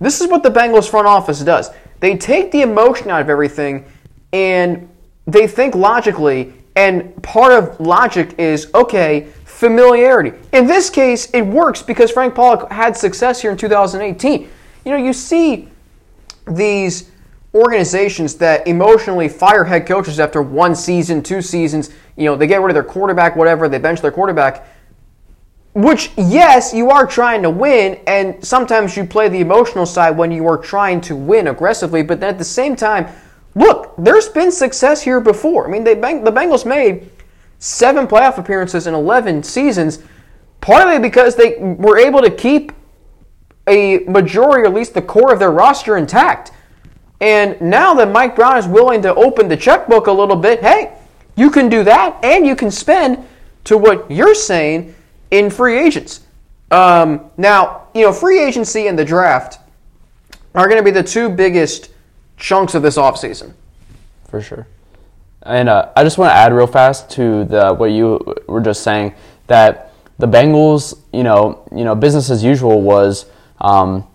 [0.03, 1.69] this is what the Bengals front office does.
[1.99, 3.85] They take the emotion out of everything
[4.33, 4.89] and
[5.25, 10.37] they think logically, and part of logic is okay, familiarity.
[10.51, 14.49] In this case, it works because Frank Pollack had success here in 2018.
[14.83, 15.69] You know, you see
[16.45, 17.09] these
[17.53, 21.91] organizations that emotionally fire head coaches after one season, two seasons.
[22.17, 24.67] You know, they get rid of their quarterback, whatever, they bench their quarterback.
[25.73, 30.31] Which, yes, you are trying to win, and sometimes you play the emotional side when
[30.31, 33.07] you are trying to win aggressively, but then at the same time,
[33.55, 35.67] look, there's been success here before.
[35.67, 37.09] I mean, they, the Bengals made
[37.57, 39.99] seven playoff appearances in 11 seasons,
[40.61, 42.71] partly because they were able to keep
[43.65, 46.51] a majority, or at least the core of their roster intact.
[47.19, 50.95] And now that Mike Brown is willing to open the checkbook a little bit, hey,
[51.35, 53.25] you can do that, and you can spend
[53.63, 54.93] to what you're saying
[55.33, 56.21] in free agents.
[56.69, 59.59] Um, now, you know, free agency and the draft
[60.55, 61.89] are going to be the two biggest
[62.37, 63.53] chunks of this offseason.
[64.29, 64.67] For sure.
[65.41, 68.83] And uh, I just want to add real fast to the what you were just
[68.83, 69.13] saying
[69.47, 73.25] that the Bengals, you know, you know, business as usual was
[73.59, 74.07] um,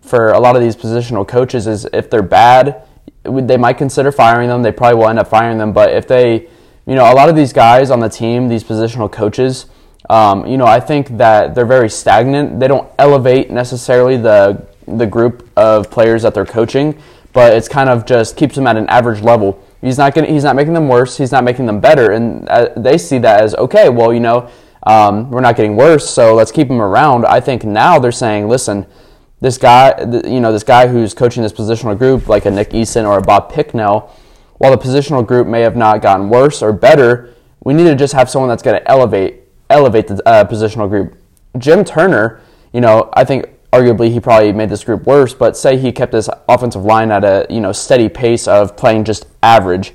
[0.00, 2.82] for a lot of these positional coaches is if they're bad,
[3.24, 4.62] they might consider firing them.
[4.62, 6.48] They probably will end up firing them, but if they
[6.86, 9.66] you know, a lot of these guys on the team, these positional coaches,
[10.10, 12.58] um, you know, I think that they're very stagnant.
[12.60, 17.00] They don't elevate necessarily the the group of players that they're coaching,
[17.32, 19.62] but it's kind of just keeps them at an average level.
[19.80, 21.16] He's not getting, he's not making them worse.
[21.16, 23.88] He's not making them better, and uh, they see that as okay.
[23.88, 24.50] Well, you know,
[24.84, 27.24] um, we're not getting worse, so let's keep him around.
[27.24, 28.86] I think now they're saying, listen,
[29.40, 33.08] this guy, you know, this guy who's coaching this positional group, like a Nick Eason
[33.08, 34.14] or a Bob Bicknell,
[34.58, 37.34] while the positional group may have not gotten worse or better,
[37.64, 39.41] we need to just have someone that's going to elevate
[39.72, 41.16] elevate the uh, positional group.
[41.58, 42.40] Jim Turner,
[42.72, 46.12] you know, I think arguably he probably made this group worse, but say he kept
[46.12, 49.94] his offensive line at a you know steady pace of playing just average.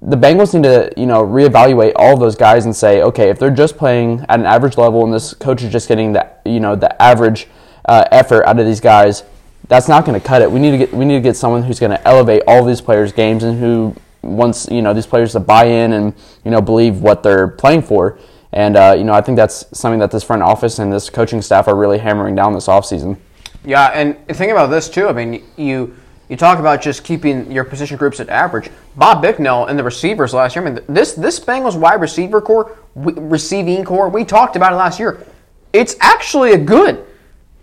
[0.00, 3.50] The Bengals need to you know reevaluate all those guys and say, okay, if they're
[3.50, 6.76] just playing at an average level and this coach is just getting the you know
[6.76, 7.48] the average
[7.86, 9.24] uh, effort out of these guys,
[9.68, 10.50] that's not going to cut it.
[10.50, 12.80] We need to get we need to get someone who's going to elevate all these
[12.80, 16.60] players' games and who wants you know these players to buy in and you know
[16.60, 18.18] believe what they're playing for.
[18.54, 21.42] And uh, you know, I think that's something that this front office and this coaching
[21.42, 23.18] staff are really hammering down this offseason.
[23.64, 25.08] Yeah, and think about this too.
[25.08, 25.96] I mean, you
[26.28, 28.70] you talk about just keeping your position groups at average.
[28.94, 30.64] Bob Bicknell and the receivers last year.
[30.64, 35.00] I mean, this this Bengals wide receiver core, receiving core, we talked about it last
[35.00, 35.26] year.
[35.72, 37.04] It's actually a good.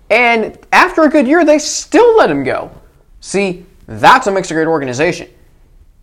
[0.09, 2.69] And after a good year, they still let him go.
[3.21, 5.29] See, that's what makes a great organization.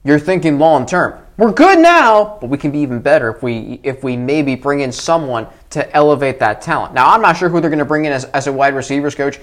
[0.03, 3.81] You're thinking long term we're good now, but we can be even better if we
[3.85, 6.95] if we maybe bring in someone to elevate that talent.
[6.95, 9.15] Now, I'm not sure who they're going to bring in as, as a wide receivers
[9.15, 9.39] coach.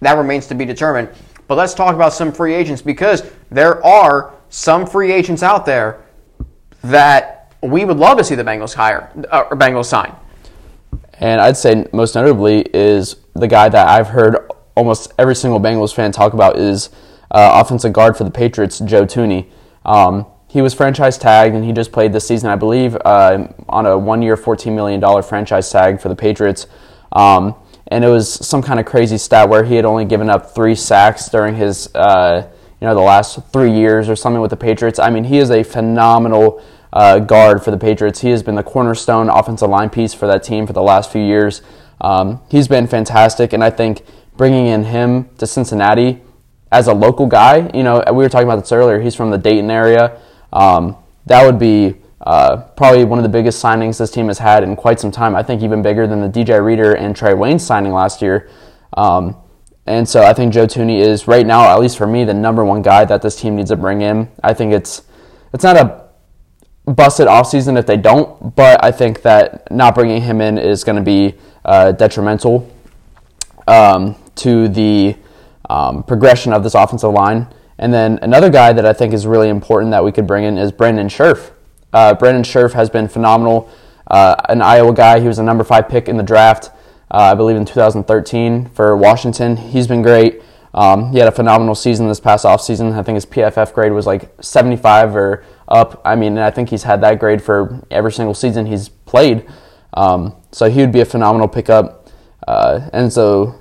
[0.00, 1.10] That remains to be determined.
[1.48, 6.06] But let's talk about some free agents because there are some free agents out there
[6.82, 10.14] that we would love to see the Bengals hire uh, or Bengals sign.
[11.14, 15.92] And I'd say most notably is the guy that I've heard almost every single Bengals
[15.92, 16.90] fan talk about is
[17.32, 19.50] uh, offensive guard for the Patriots, Joe Thuney.
[19.84, 23.86] Um, he was franchise tagged and he just played this season, I believe, uh, on
[23.86, 26.66] a one year, $14 million franchise tag for the Patriots.
[27.12, 27.54] Um,
[27.86, 30.74] and it was some kind of crazy stat where he had only given up three
[30.74, 32.48] sacks during his, uh,
[32.80, 34.98] you know, the last three years or something with the Patriots.
[34.98, 36.60] I mean, he is a phenomenal
[36.92, 38.20] uh, guard for the Patriots.
[38.20, 41.22] He has been the cornerstone offensive line piece for that team for the last few
[41.22, 41.62] years.
[42.00, 44.02] Um, he's been fantastic, and I think
[44.36, 46.22] bringing in him to Cincinnati
[46.72, 49.00] as a local guy, you know, we were talking about this earlier.
[49.00, 50.18] He's from the Dayton area.
[50.52, 54.62] Um, that would be uh, probably one of the biggest signings this team has had
[54.62, 55.34] in quite some time.
[55.34, 58.50] I think even bigger than the DJ Reader and Trey Wayne signing last year.
[58.96, 59.36] Um,
[59.86, 62.64] and so I think Joe Thuney is right now, at least for me, the number
[62.64, 64.28] one guy that this team needs to bring in.
[64.42, 65.02] I think it's
[65.52, 70.40] it's not a busted offseason if they don't, but I think that not bringing him
[70.40, 71.34] in is going to be
[71.64, 72.70] uh, detrimental
[73.66, 75.16] um, to the
[75.68, 77.46] um, progression of this offensive line.
[77.80, 80.58] And then another guy that I think is really important that we could bring in
[80.58, 81.52] is Brandon Scherff.
[81.94, 83.70] Uh, Brandon Scherff has been phenomenal.
[84.06, 85.18] Uh, an Iowa guy.
[85.18, 86.66] He was a number five pick in the draft,
[87.10, 89.56] uh, I believe, in 2013 for Washington.
[89.56, 90.42] He's been great.
[90.74, 92.92] Um, he had a phenomenal season this past offseason.
[92.92, 96.02] I think his PFF grade was like 75 or up.
[96.04, 99.48] I mean, I think he's had that grade for every single season he's played.
[99.94, 102.10] Um, so he would be a phenomenal pickup.
[102.46, 103.58] Uh, and so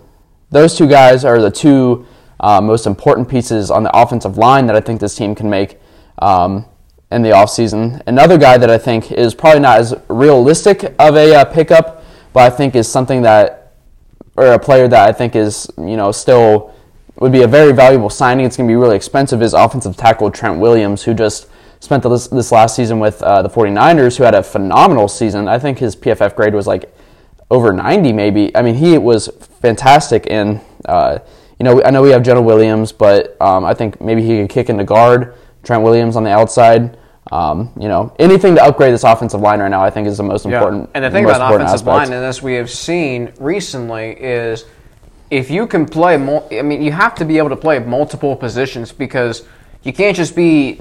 [0.51, 2.05] those two guys are the two
[2.39, 5.79] uh, most important pieces on the offensive line that I think this team can make
[6.19, 6.65] um,
[7.11, 8.01] in the offseason.
[8.07, 12.51] Another guy that I think is probably not as realistic of a uh, pickup, but
[12.51, 13.73] I think is something that,
[14.35, 16.73] or a player that I think is, you know, still
[17.17, 18.45] would be a very valuable signing.
[18.45, 21.47] It's going to be really expensive is offensive tackle Trent Williams, who just
[21.81, 25.47] spent this, this last season with uh, the 49ers, who had a phenomenal season.
[25.47, 26.93] I think his PFF grade was like
[27.51, 28.55] over 90 maybe.
[28.55, 29.27] I mean, he was
[29.61, 31.19] fantastic in uh,
[31.59, 34.49] you know, I know we have Jonah Williams, but um, I think maybe he could
[34.49, 35.35] kick into guard.
[35.63, 36.97] Trent Williams on the outside.
[37.31, 40.23] Um, you know, anything to upgrade this offensive line right now, I think, is the
[40.23, 40.83] most important.
[40.83, 40.91] Yeah.
[40.95, 41.87] And the thing about offensive aspect.
[41.87, 44.65] line, and as we have seen recently, is
[45.29, 48.91] if you can play, I mean, you have to be able to play multiple positions
[48.91, 49.45] because
[49.83, 50.79] you can't just be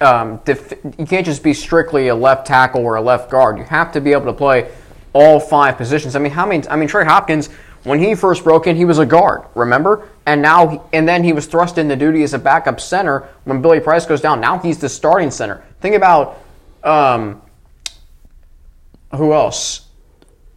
[0.00, 3.58] um, def- you can't just be strictly a left tackle or a left guard.
[3.58, 4.70] You have to be able to play
[5.12, 6.16] all five positions.
[6.16, 6.66] I mean, how many?
[6.68, 7.50] I mean, Trey Hopkins
[7.84, 10.08] when he first broke in, he was a guard, remember?
[10.26, 13.78] And now, and then he was thrust into duty as a backup center when Billy
[13.78, 14.40] Price goes down.
[14.40, 15.62] Now he's the starting center.
[15.80, 16.42] Think about
[16.82, 17.42] um,
[19.14, 19.86] who else?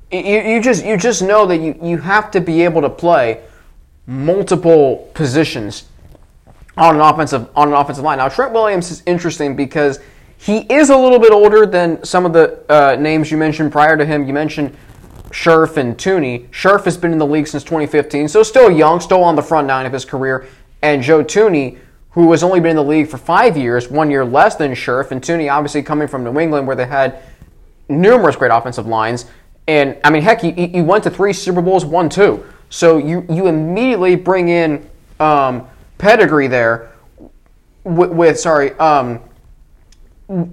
[0.09, 3.41] You, you just you just know that you, you have to be able to play
[4.05, 5.83] multiple positions
[6.77, 8.19] on an offensive on an offensive line.
[8.19, 9.99] Now Trent Williams is interesting because
[10.37, 13.97] he is a little bit older than some of the uh, names you mentioned prior
[13.97, 14.25] to him.
[14.25, 14.77] You mentioned
[15.31, 16.47] Scherff and Thuney.
[16.51, 19.67] Scherff has been in the league since 2015, so still young, still on the front
[19.67, 20.47] nine of his career.
[20.81, 21.77] And Joe Thuney,
[22.11, 25.11] who has only been in the league for five years, one year less than Scherff,
[25.11, 27.21] and Thuney, obviously coming from New England where they had
[27.89, 29.25] numerous great offensive lines.
[29.67, 32.45] And I mean, heck, he, he went to three Super Bowls, won two.
[32.69, 36.91] So you, you immediately bring in um, pedigree there
[37.83, 39.21] with, with sorry, um,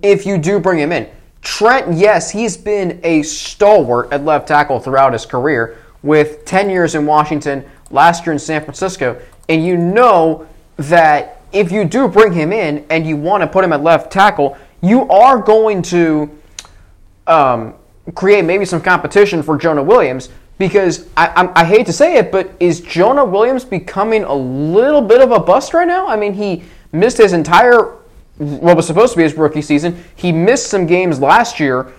[0.02, 1.08] if you do bring him in.
[1.44, 6.94] Trent, yes, he's been a stalwart at left tackle throughout his career with 10 years
[6.94, 9.20] in Washington, last year in San Francisco.
[9.48, 13.64] And you know that if you do bring him in and you want to put
[13.64, 16.30] him at left tackle, you are going to
[17.26, 17.74] um,
[18.14, 22.30] create maybe some competition for Jonah Williams because I, I, I, hate to say it,
[22.30, 26.06] but is Jonah Williams becoming a little bit of a bust right now?
[26.06, 27.96] I mean, he missed his entire
[28.38, 30.02] what was supposed to be his rookie season.
[30.16, 31.92] He missed some games last year.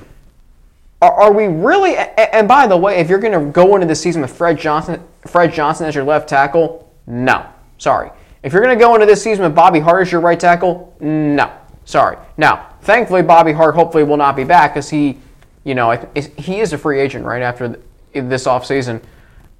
[1.02, 1.95] Are, are we really?
[1.95, 5.02] And by the way, if you're going to go into the season with Fred Johnson,
[5.28, 7.45] Fred Johnson as your left tackle, no,
[7.78, 8.10] sorry.
[8.43, 10.95] If you're going to go into this season with Bobby Hart as your right tackle,
[11.00, 11.52] no,
[11.86, 12.17] sorry.
[12.38, 15.17] Now, thankfully, Bobby Hart hopefully will not be back because he,
[15.63, 15.91] you know,
[16.38, 17.80] he is a free agent right after
[18.13, 19.02] this offseason.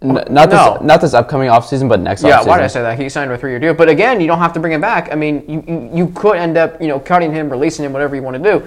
[0.02, 0.74] N- oh, not no.
[0.74, 2.24] this, not this upcoming offseason, but next.
[2.24, 2.48] Yeah, offseason.
[2.48, 3.00] why did I say that?
[3.00, 5.12] He signed a three-year deal, but again, you don't have to bring him back.
[5.12, 8.16] I mean, you, you, you could end up, you know, cutting him, releasing him, whatever
[8.16, 8.66] you want to do.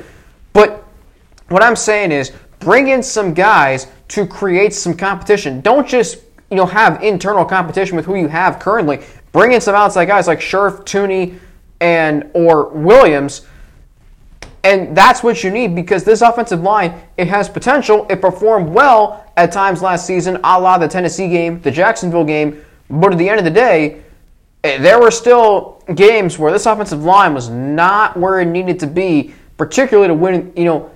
[0.52, 0.84] But
[1.48, 5.60] what I'm saying is, bring in some guys to create some competition.
[5.60, 6.18] Don't just,
[6.50, 9.00] you know, have internal competition with who you have currently.
[9.32, 11.38] Bring in some outside guys like Scherff, Thuney,
[11.80, 13.46] and or Williams
[14.64, 18.06] and that's what you need because this offensive line, it has potential.
[18.10, 22.64] It performed well at times last season, a la the Tennessee game, the Jacksonville game.
[22.90, 24.02] But at the end of the day,
[24.64, 28.86] eh, there were still games where this offensive line was not where it needed to
[28.88, 30.52] be, particularly to win.
[30.56, 30.90] You know,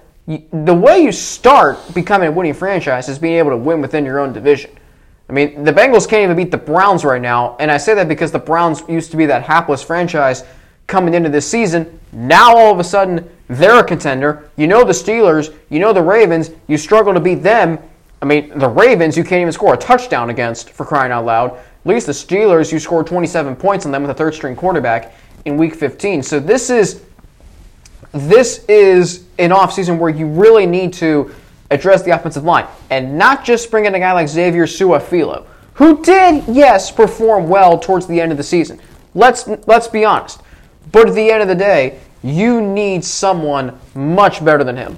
[0.52, 4.18] the way you start becoming a winning franchise is being able to win within your
[4.18, 4.72] own division.
[5.28, 8.08] I mean, the Bengals can't even beat the Browns right now, and I say that
[8.08, 10.42] because the Browns used to be that hapless franchise
[10.88, 12.00] coming into this season.
[12.12, 14.50] Now all of a sudden they're a contender.
[14.56, 17.78] You know the Steelers, you know the Ravens, you struggle to beat them.
[18.22, 21.54] I mean, the Ravens you can't even score a touchdown against for crying out loud.
[21.54, 25.12] At least the Steelers you scored 27 points on them with a third string quarterback
[25.44, 26.22] in week 15.
[26.22, 27.02] So this is
[28.12, 31.34] this is an offseason where you really need to
[31.70, 36.02] address the offensive line and not just bring in a guy like Xavier Su'a-Filo, who
[36.04, 38.78] did, yes, perform well towards the end of the season.
[39.14, 40.40] Let's let's be honest.
[40.92, 44.96] But at the end of the day, you need someone much better than him.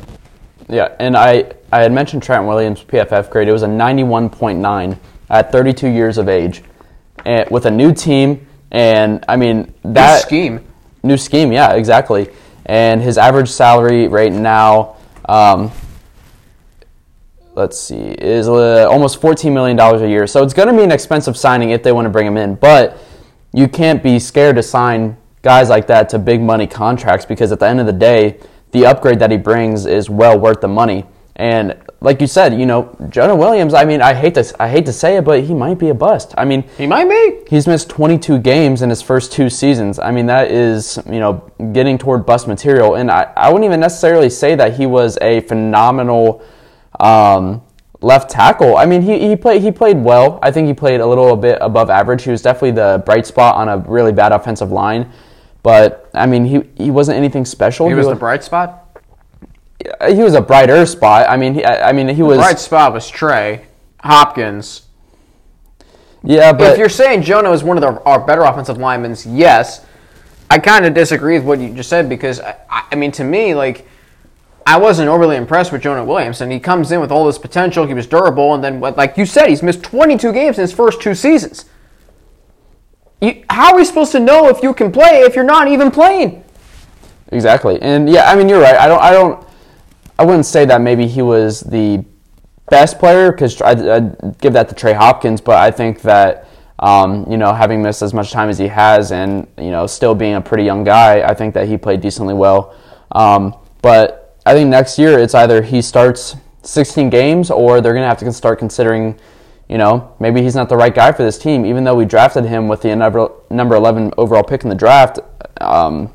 [0.69, 3.49] Yeah, and I, I had mentioned Trent Williams' PFF grade.
[3.49, 4.99] It was a 91.9
[5.31, 6.63] at 32 years of age,
[7.25, 8.47] and with a new team.
[8.71, 10.67] And I mean that new scheme,
[11.03, 12.29] new scheme, yeah, exactly.
[12.67, 14.97] And his average salary right now,
[15.29, 15.71] um,
[17.55, 20.27] let's see, is uh, almost 14 million dollars a year.
[20.27, 22.57] So it's going to be an expensive signing if they want to bring him in.
[22.57, 22.99] But
[23.53, 27.61] you can't be scared to sign guys like that to big money contracts because at
[27.61, 28.41] the end of the day,
[28.75, 31.07] the upgrade that he brings is well worth the money.
[31.37, 34.85] And like you said, you know, Jonah Williams, I mean, I hate to I hate
[34.87, 36.35] to say it, but he might be a bust.
[36.37, 37.49] I mean, he might be.
[37.49, 40.01] He's missed 22 games in his first two seasons.
[40.01, 42.97] I mean, that is, you know, getting toward bust material.
[42.97, 46.45] And I, I wouldn't even necessarily say that he was a phenomenal
[46.99, 47.63] um,
[48.01, 48.77] left tackle.
[48.77, 50.41] I mean, he, he played he played well.
[50.43, 52.25] I think he played a little bit above average.
[52.25, 55.13] He was definitely the bright spot on a really bad offensive line.
[55.65, 57.87] But I mean, he he wasn't anything special.
[57.87, 59.01] He, he was, was the bright spot.
[60.07, 61.29] He was a brighter spot.
[61.29, 62.37] I mean, he, I mean, he the was.
[62.37, 63.65] bright spot was Trey
[64.01, 64.83] Hopkins.
[66.23, 69.85] Yeah, but if you're saying Jonah is one of the, our better offensive linemen, yes.
[70.51, 73.55] I kind of disagree with what you just said because I, I mean, to me,
[73.55, 73.89] like.
[74.67, 77.87] I wasn't overly impressed with Jonah Williams, and he comes in with all this potential.
[77.87, 81.03] He was durable, and then, like you said, he's missed 22 games in his first
[81.03, 81.67] two seasons.
[83.25, 85.91] You, how are we supposed to know if you can play if you're not even
[85.91, 86.45] playing?
[87.29, 88.77] Exactly, and yeah, I mean you're right.
[88.77, 89.47] I don't, I don't,
[90.19, 92.05] I wouldn't say that maybe he was the
[92.69, 96.49] best player because I'd, I'd, give that to Trey Hopkins, but I think that
[96.81, 100.15] um, you know having missed as much time as he has and you know still
[100.15, 102.77] being a pretty young guy, I think that he played decently well.
[103.13, 108.03] Um, but I think next year it's either he starts 16 games or they're going
[108.03, 109.19] to have to start considering
[109.69, 112.45] you know, maybe he's not the right guy for this team, even though we drafted
[112.45, 115.21] him with the number, number 11 overall pick in the draft.
[115.61, 116.13] Um,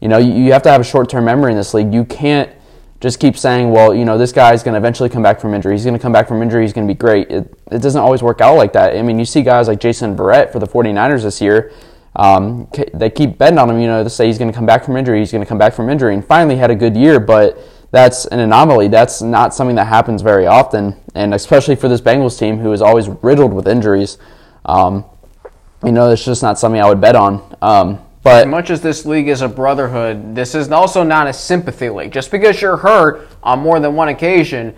[0.00, 1.92] you know, you, have to have a short term memory in this league.
[1.92, 2.50] You can't
[3.00, 5.74] just keep saying, well, you know, this guy's going to eventually come back from injury.
[5.74, 6.62] He's going to come back from injury.
[6.62, 7.30] He's going to be great.
[7.30, 8.96] It, it doesn't always work out like that.
[8.96, 11.72] I mean, you see guys like Jason Verrett for the 49ers this year.
[12.16, 14.84] Um, they keep betting on him, you know, to say he's going to come back
[14.84, 15.18] from injury.
[15.18, 16.14] He's going to come back from injury.
[16.14, 17.58] And finally had a good year, but
[17.90, 18.88] that's an anomaly.
[18.88, 22.82] That's not something that happens very often, and especially for this Bengals team who is
[22.82, 24.18] always riddled with injuries.
[24.64, 25.04] Um,
[25.84, 27.56] you know, it's just not something I would bet on.
[27.62, 31.32] Um, But as much as this league is a brotherhood, this is also not a
[31.32, 32.12] sympathy league.
[32.12, 34.74] Just because you're hurt on more than one occasion,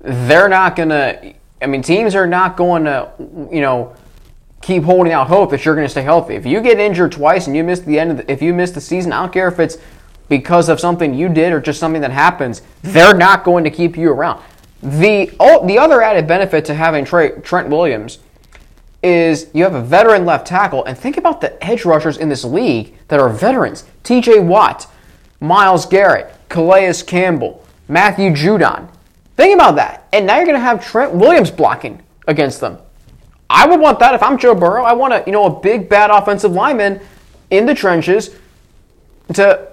[0.00, 1.34] they're not gonna.
[1.62, 3.12] I mean, teams are not going to,
[3.52, 3.94] you know,
[4.62, 6.34] keep holding out hope that you're going to stay healthy.
[6.34, 8.70] If you get injured twice and you miss the end of the, if you miss
[8.70, 9.76] the season, I don't care if it's
[10.30, 13.98] because of something you did or just something that happens, they're not going to keep
[13.98, 14.40] you around.
[14.82, 18.20] The oh, the other added benefit to having Trey, Trent Williams
[19.02, 22.44] is you have a veteran left tackle, and think about the edge rushers in this
[22.44, 24.40] league that are veterans: T.J.
[24.40, 24.86] Watt,
[25.40, 28.88] Myles Garrett, Calais Campbell, Matthew Judon.
[29.36, 32.78] Think about that, and now you're going to have Trent Williams blocking against them.
[33.50, 34.84] I would want that if I'm Joe Burrow.
[34.84, 37.00] I want a you know a big bad offensive lineman
[37.50, 38.30] in the trenches
[39.34, 39.69] to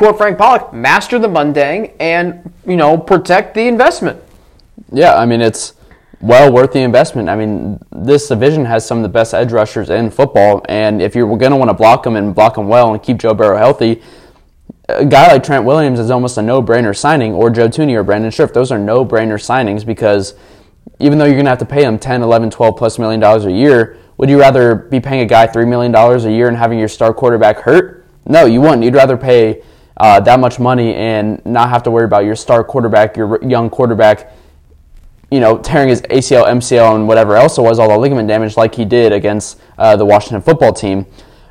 [0.00, 4.18] quote Frank Pollack, master the mundane and you know protect the investment.
[4.90, 5.74] Yeah, I mean it's
[6.22, 7.28] well worth the investment.
[7.28, 11.14] I mean this division has some of the best edge rushers in football, and if
[11.14, 13.58] you're going to want to block them and block them well and keep Joe Burrow
[13.58, 14.00] healthy,
[14.88, 18.30] a guy like Trent Williams is almost a no-brainer signing, or Joe Thuney or Brandon
[18.30, 18.54] Scherff.
[18.54, 20.32] Those are no-brainer signings because
[20.98, 23.44] even though you're going to have to pay them 10, 11, 12 plus million dollars
[23.44, 26.78] a year, would you rather be paying a guy $3 million a year and having
[26.78, 28.06] your star quarterback hurt?
[28.24, 28.82] No, you wouldn't.
[28.82, 29.62] You'd rather pay
[30.00, 33.68] uh, that much money and not have to worry about your star quarterback, your young
[33.68, 34.32] quarterback,
[35.30, 38.56] you know, tearing his ACL, MCL, and whatever else it was, all the ligament damage
[38.56, 41.04] like he did against uh, the Washington football team.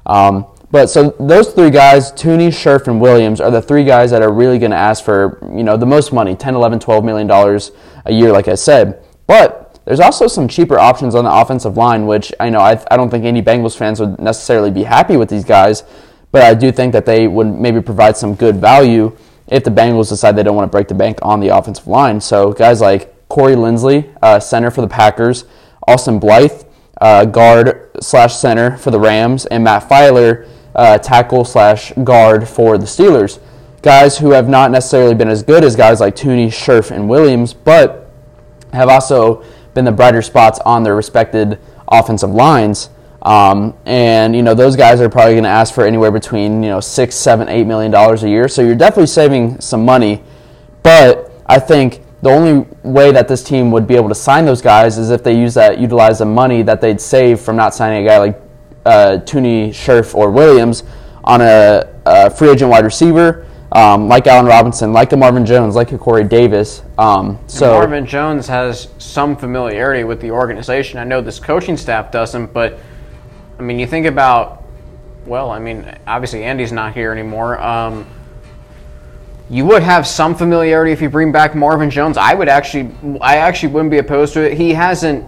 [0.07, 4.23] Um, but so those three guys, Thuney, Scherff, and Williams, are the three guys that
[4.23, 7.27] are really going to ask for, you know, the most money, 10, 11, 12 million
[7.27, 7.71] dollars
[8.05, 9.05] a year, like I said.
[9.27, 12.97] But there's also some cheaper options on the offensive line, which I know I, I
[12.97, 15.83] don't think any Bengals fans would necessarily be happy with these guys,
[16.31, 19.15] but I do think that they would maybe provide some good value
[19.47, 22.21] if the Bengals decide they don't want to break the bank on the offensive line.
[22.21, 25.45] So guys like Corey Linsley, uh, center for the Packers,
[25.87, 26.63] Austin Blythe,
[27.01, 32.77] uh, guard slash center for the Rams, and Matt Feiler, uh, tackle slash guard for
[32.77, 33.39] the Steelers.
[33.81, 37.53] Guys who have not necessarily been as good as guys like Thuney, Scherff, and Williams,
[37.53, 38.11] but
[38.73, 42.89] have also been the brighter spots on their respected offensive lines.
[43.21, 46.69] Um, and you know those guys are probably going to ask for anywhere between you
[46.69, 48.47] know six, seven, eight million dollars a year.
[48.47, 50.23] So you're definitely saving some money.
[50.83, 54.61] But I think the only way that this team would be able to sign those
[54.61, 58.05] guys is if they use that utilize the money that they'd save from not signing
[58.05, 58.41] a guy like
[58.85, 60.83] uh, Thuney, Scherff, or Williams
[61.23, 65.75] on a, a free agent wide receiver um, like Allen Robinson, like a Marvin Jones,
[65.75, 66.81] like a Corey Davis.
[66.97, 70.99] Um, so and Marvin Jones has some familiarity with the organization.
[70.99, 72.79] I know this coaching staff doesn't, but
[73.59, 74.63] I mean, you think about,
[75.25, 77.59] well, I mean, obviously Andy's not here anymore.
[77.59, 78.07] Um,
[79.49, 82.15] you would have some familiarity if you bring back Marvin Jones.
[82.15, 82.89] I would actually,
[83.19, 84.57] I actually wouldn't be opposed to it.
[84.57, 85.25] He hasn't,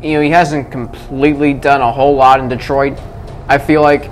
[0.00, 2.96] you know, he hasn't completely done a whole lot in Detroit.
[3.48, 4.08] I feel like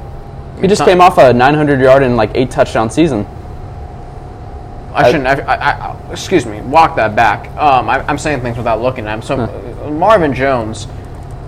[0.61, 3.27] he just came off a 900 yard and like eight touchdown season.
[4.93, 5.27] I shouldn't.
[5.27, 6.61] I, I, I, excuse me.
[6.63, 7.49] Walk that back.
[7.57, 9.23] Um, I, am saying things without looking at him.
[9.23, 9.91] So huh.
[9.91, 10.87] Marvin Jones,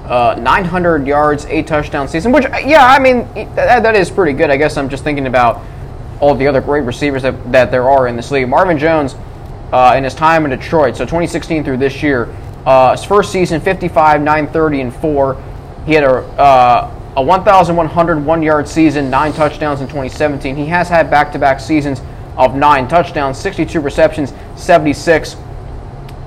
[0.05, 2.33] uh, 900 yards, eight touchdown season.
[2.33, 4.51] Which, yeah, I mean that, that is pretty good.
[4.51, 5.63] I guess I'm just thinking about
[6.21, 8.49] all the other great receivers that, that there are in this league.
[8.49, 9.15] Marvin Jones,
[9.73, 12.35] uh, in his time in Detroit, so 2016 through this year,
[12.67, 15.43] uh, his first season, 55, 930, and four.
[15.87, 20.57] He had a uh, a 1,101 yard season, nine touchdowns in 2017.
[20.57, 22.03] He has had back to back seasons
[22.37, 25.37] of nine touchdowns, 62 receptions, 76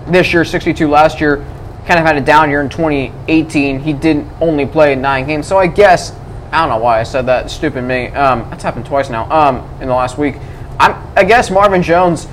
[0.07, 1.45] this year, 62 last year.
[1.87, 3.79] Kind of had a down year in 2018.
[3.79, 6.11] He didn't only play nine games, so I guess
[6.51, 7.49] I don't know why I said that.
[7.49, 8.07] Stupid me.
[8.07, 9.29] Um, that's happened twice now.
[9.31, 10.35] Um, in the last week,
[10.79, 12.27] I'm, I guess Marvin Jones.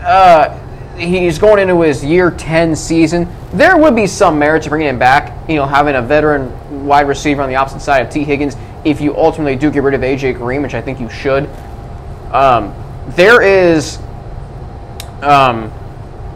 [0.00, 0.58] Uh,
[0.96, 3.28] he's going into his year 10 season.
[3.52, 5.48] There would be some merit to bringing him back.
[5.48, 8.56] You know, having a veteran wide receiver on the opposite side of Tee Higgins.
[8.84, 11.48] If you ultimately do get rid of AJ Green, which I think you should,
[12.32, 12.74] um,
[13.08, 13.98] there is,
[15.22, 15.72] um,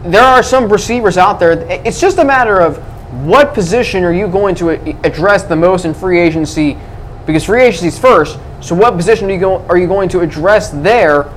[0.05, 1.53] there are some receivers out there.
[1.85, 2.77] It's just a matter of
[3.25, 4.69] what position are you going to
[5.05, 6.77] address the most in free agency,
[7.25, 8.37] because free agency is first.
[8.61, 11.31] So what position are you, going to address there,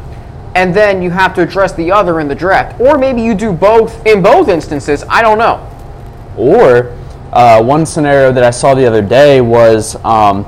[0.54, 3.52] and then you have to address the other in the draft, or maybe you do
[3.52, 5.04] both in both instances.
[5.08, 5.64] I don't know.
[6.36, 6.96] Or
[7.32, 10.46] uh, one scenario that I saw the other day was, um,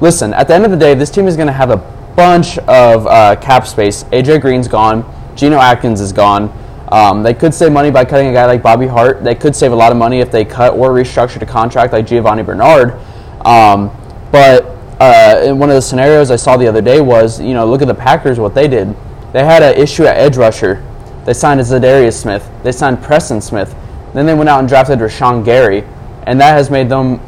[0.00, 1.76] listen, at the end of the day, this team is going to have a
[2.16, 4.04] bunch of uh, cap space.
[4.04, 5.04] AJ Green's gone.
[5.36, 6.50] Geno Atkins is gone.
[6.92, 9.24] Um, they could save money by cutting a guy like Bobby Hart.
[9.24, 12.06] They could save a lot of money if they cut or restructured a contract like
[12.06, 13.00] Giovani Bernard.
[13.46, 13.90] Um,
[14.30, 14.66] but
[15.00, 17.80] uh, in one of the scenarios I saw the other day was, you know, look
[17.80, 18.94] at the Packers, what they did.
[19.32, 20.84] They had an issue at edge rusher.
[21.24, 22.46] They signed Za'Darius Smith.
[22.62, 23.74] They signed Preston Smith.
[24.12, 25.84] Then they went out and drafted Rashan Gary,
[26.26, 27.20] and that has made them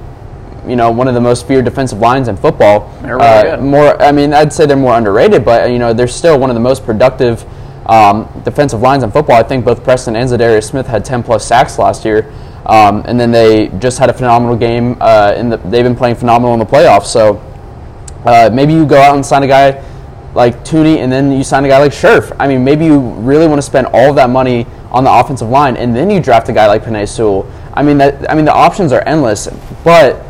[0.67, 2.93] you know one of the most feared defensive lines in football.
[3.03, 6.39] Really Uh, more, I mean, I'd say they're more underrated, but you know they're still
[6.39, 7.47] one of the most productive
[7.87, 9.37] um, defensive lines in football.
[9.37, 12.33] I think both Preston and Za'Darius Smith had 10 plus sacks last year,
[12.67, 14.97] um, and then they just had a phenomenal game.
[15.01, 17.07] Uh, in the, they've been playing phenomenal in the playoffs.
[17.07, 17.37] So
[18.25, 19.85] uh, maybe you go out and sign a guy
[20.35, 22.35] like Thuney, and then you sign a guy like Scherff.
[22.41, 25.49] I mean, maybe you really want to spend all of that money on the offensive
[25.49, 27.51] line, and then you draft a guy like Penei Sewell.
[27.75, 29.49] I mean, that I mean the options are endless,
[29.85, 30.25] but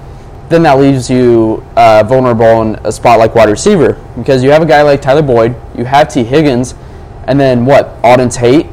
[0.48, 4.62] then that leaves you uh, vulnerable in a spot like wide receiver because you have
[4.62, 6.74] a guy like Tyler Boyd, you have Tee Higgins,
[7.26, 8.00] and then what?
[8.02, 8.66] Auden Tate,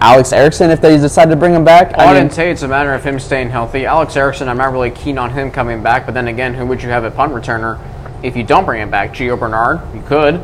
[0.00, 1.98] Alex Erickson, if they decide to bring him back.
[1.98, 3.86] I Auden mean, Tate's a matter of him staying healthy.
[3.86, 6.06] Alex Erickson, I'm not really keen on him coming back.
[6.06, 7.80] But then again, who would you have at punt returner
[8.22, 9.12] if you don't bring him back?
[9.12, 10.40] Gio Bernard, you could.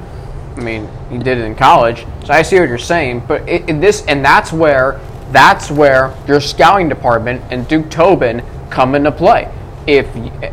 [0.56, 3.22] I mean, he did it in college, so I see what you're saying.
[3.28, 5.00] But it, it- this, and that's where,
[5.30, 9.52] that's where your scouting department and Duke Tobin come into play.
[9.86, 10.06] If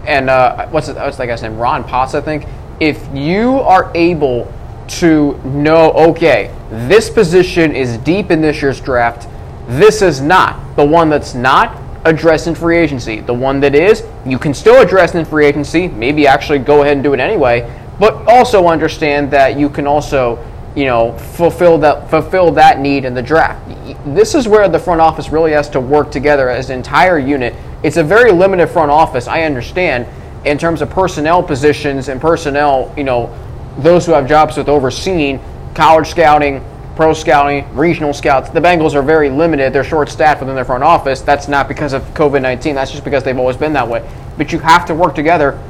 [0.07, 1.57] and uh, what's it, what's that guy's name?
[1.57, 2.45] Ron Potts, I think.
[2.79, 4.51] If you are able
[4.87, 9.27] to know, okay, this position is deep in this year's draft.
[9.67, 10.75] This is not.
[10.75, 13.19] The one that's not, addressed in free agency.
[13.19, 16.93] The one that is, you can still address in free agency, maybe actually go ahead
[16.93, 17.69] and do it anyway,
[17.99, 20.37] but also understand that you can also,
[20.75, 23.67] you know, fulfill that fulfill that need in the draft.
[24.05, 27.55] This is where the front office really has to work together as an entire unit.
[27.81, 30.07] It's a very limited front office, I understand,
[30.45, 33.35] in terms of personnel positions and personnel, you know,
[33.77, 35.39] those who have jobs with overseeing
[35.73, 36.63] college scouting,
[36.95, 38.49] pro scouting, regional scouts.
[38.49, 39.73] The Bengals are very limited.
[39.73, 41.21] They're short staffed within their front office.
[41.21, 44.09] That's not because of COVID 19, that's just because they've always been that way.
[44.37, 45.61] But you have to work together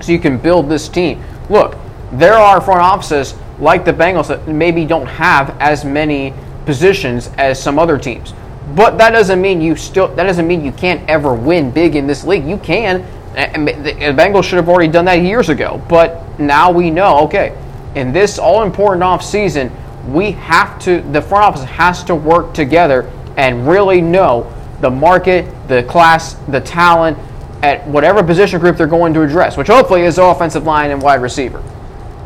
[0.00, 1.22] so you can build this team.
[1.48, 1.76] Look,
[2.12, 6.34] there are front offices like the Bengals that maybe don't have as many
[6.64, 8.34] positions as some other teams.
[8.74, 12.06] But that doesn't mean you still that doesn't mean you can't ever win big in
[12.06, 12.46] this league.
[12.46, 13.02] You can.
[13.34, 15.82] And the the Bengals should have already done that years ago.
[15.88, 17.56] But now we know, okay,
[17.94, 19.70] in this all important off season,
[20.08, 25.46] we have to the front office has to work together and really know the market,
[25.68, 27.16] the class, the talent
[27.62, 31.22] at whatever position group they're going to address, which hopefully is offensive line and wide
[31.22, 31.62] receiver.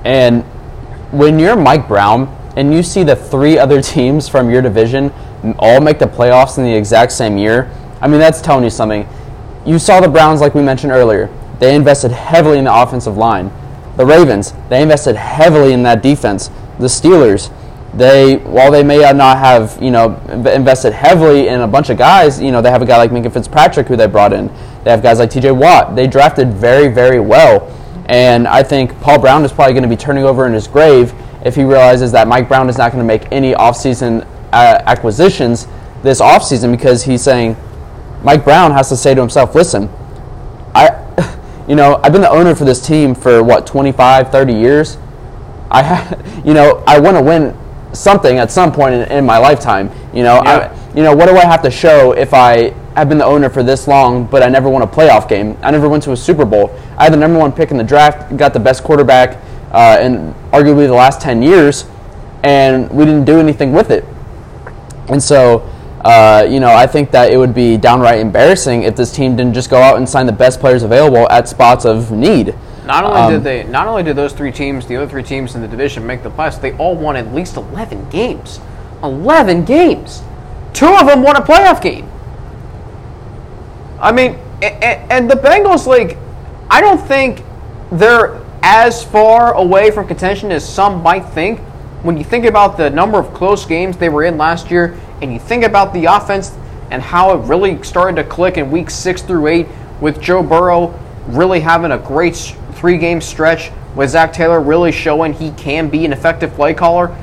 [0.04, 0.42] And
[1.12, 5.12] when you're Mike Brown and you see the three other teams from your division
[5.58, 9.06] all make the playoffs in the exact same year, I mean, that's telling you something.
[9.66, 11.28] You saw the Browns, like we mentioned earlier,
[11.58, 13.50] they invested heavily in the offensive line.
[13.96, 16.50] The Ravens, they invested heavily in that defense.
[16.78, 17.52] The Steelers,
[17.94, 22.40] they while they may not have you know invested heavily in a bunch of guys,
[22.40, 24.48] you know they have a guy like Minkah Fitzpatrick who they brought in.
[24.84, 25.52] They have guys like T.J.
[25.52, 25.96] Watt.
[25.96, 27.72] They drafted very very well,
[28.06, 31.14] and I think Paul Brown is probably going to be turning over in his grave
[31.44, 35.66] if he realizes that Mike Brown is not going to make any offseason uh, acquisitions
[36.02, 37.56] this offseason because he's saying
[38.22, 39.88] Mike Brown has to say to himself, listen,
[41.68, 44.98] you know, I've been the owner for this team for what 25, 30 years.
[45.70, 47.56] I, ha- you know, I want to win
[47.92, 49.90] something at some point in, in my lifetime.
[50.14, 50.72] You know, Yeah.
[50.72, 53.50] I, you know, what do I have to show if I have been the owner
[53.50, 55.56] for this long, but I never won a playoff game?
[55.62, 56.74] I never went to a Super Bowl.
[56.96, 59.38] I had the number one pick in the draft, got the best quarterback
[59.72, 61.84] uh, in arguably the last 10 years,
[62.44, 64.04] and we didn't do anything with it.
[65.08, 65.68] And so,
[66.06, 69.54] uh, you know, I think that it would be downright embarrassing if this team didn't
[69.54, 72.54] just go out and sign the best players available at spots of need.
[72.84, 75.56] Not only Um, did they, not only did those three teams, the other three teams
[75.56, 78.60] in the division make the playoffs, they all won at least eleven games.
[79.02, 80.22] Eleven games.
[80.72, 82.08] Two of them won a playoff game.
[84.00, 86.16] I mean, and, and the Bengals, like,
[86.70, 87.42] I don't think
[87.90, 91.58] they're as far away from contention as some might think.
[92.02, 95.32] When you think about the number of close games they were in last year, and
[95.32, 96.56] you think about the offense
[96.90, 99.66] and how it really started to click in week six through eight,
[100.00, 102.36] with Joe Burrow really having a great
[102.74, 107.16] three game stretch, with Zac Taylor really showing he can be an effective play caller,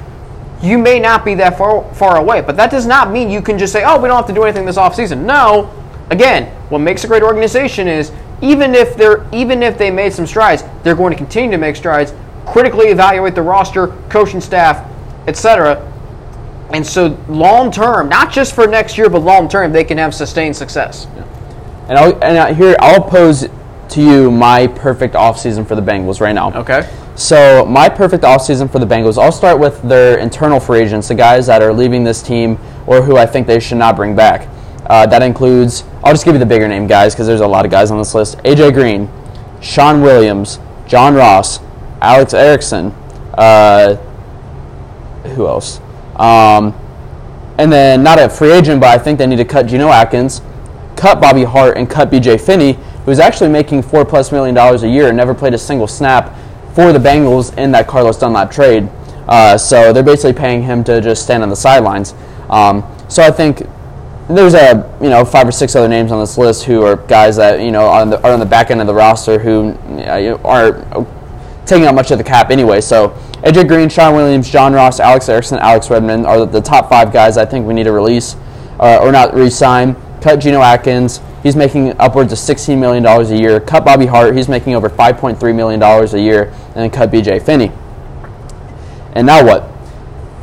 [0.61, 2.41] you may not be that far, far away.
[2.41, 4.43] But that does not mean you can just say, oh, we don't have to do
[4.43, 5.25] anything this offseason.
[5.25, 5.71] No.
[6.09, 10.27] Again, what makes a great organization is even if they're even if they made some
[10.27, 12.13] strides, they're going to continue to make strides,
[12.45, 14.89] critically evaluate the roster, coaching staff,
[15.27, 15.92] etc.
[16.74, 20.13] And so long term, not just for next year, but long term, they can have
[20.13, 21.05] sustained success.
[21.88, 23.47] And, I'll, and I- here, I'll pose
[23.89, 26.51] to you my perfect offseason for the Bengals right now.
[26.53, 26.89] Okay.
[27.15, 31.15] So my perfect offseason for the Bengals, I'll start with their internal free agents, the
[31.15, 32.57] guys that are leaving this team
[32.88, 34.47] or who I think they should not bring back.
[34.88, 37.65] Uh, that includes, I'll just give you the bigger name guys because there's a lot
[37.65, 38.39] of guys on this list.
[38.39, 39.09] AJ Green,
[39.61, 41.59] Shawn Williams, John Ross,
[42.01, 42.88] Alex Erickson,
[43.36, 43.95] uh,
[45.36, 45.80] who else?
[46.24, 46.74] Um,
[47.57, 50.41] and then not a free agent, but I think they need to cut Geno Atkins,
[50.95, 54.88] cut Bobby Hart, and cut BJ Finney who's actually making four plus million dollars a
[54.88, 56.36] year and never played a single snap
[56.74, 58.89] for the Bengals in that Carlos Dunlap trade.
[59.28, 62.13] Uh, so they're basically paying him to just stand on the sidelines.
[62.49, 63.63] Um, so I think
[64.30, 67.36] there's a you know five or six other names on this list who are guys
[67.36, 70.05] that you know on the, are on the back end of the roster who you
[70.05, 71.05] know, are
[71.65, 72.82] taking up much of the cap anyway.
[72.82, 77.11] So AJ Green, Shawn Williams, John Ross, Alex Erickson, Alex Redmond are the top five
[77.11, 78.37] guys I think we need to release
[78.79, 79.95] uh, or not re-sign.
[80.21, 81.19] Cut Geno Atkins.
[81.43, 83.59] He's making upwards of $16 million a year.
[83.59, 84.33] Cut Bobby Hart.
[84.33, 86.43] He's making over $5.3 million a year.
[86.67, 87.69] And then cut BJ Finney.
[89.11, 89.69] And now what?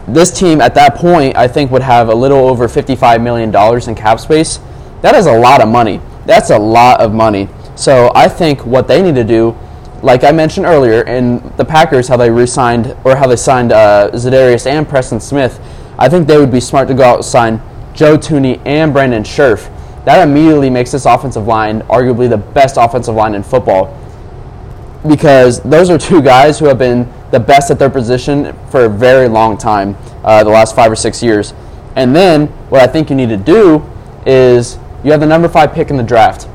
[0.07, 3.49] This team at that point, I think, would have a little over $55 million
[3.89, 4.61] in cap space.
[5.01, 6.03] That is a lot of money.
[6.27, 7.49] That's a lot of money.
[7.77, 9.57] So I think what they need to do,
[10.03, 14.11] like I mentioned earlier, in the Packers, how they re-signed or how they signed uh,
[14.13, 15.61] Za'Darius and Preston Smith,
[15.99, 17.61] I think they would be smart to go out and sign
[17.95, 19.71] Joe Thuney and Brandon Scherff.
[20.07, 23.97] That immediately makes this offensive line arguably the best offensive line in football
[25.07, 28.89] because those are two guys who have been the best at their position for a
[28.89, 31.55] very long time, uh, the last five or six years.
[31.97, 33.87] And then what I think you need to do
[34.27, 36.49] is you have the number five pick in the draft.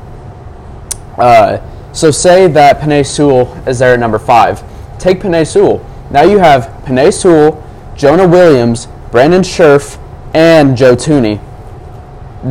[1.18, 1.58] Uh,
[1.96, 4.62] so say that Penei Sewell is there at number five.
[4.98, 5.84] Take Penei Sewell.
[6.10, 7.64] Now you have Penei Sewell,
[7.96, 9.98] Jonah Williams, Brandon Scherff,
[10.34, 11.40] and Joe Thuney.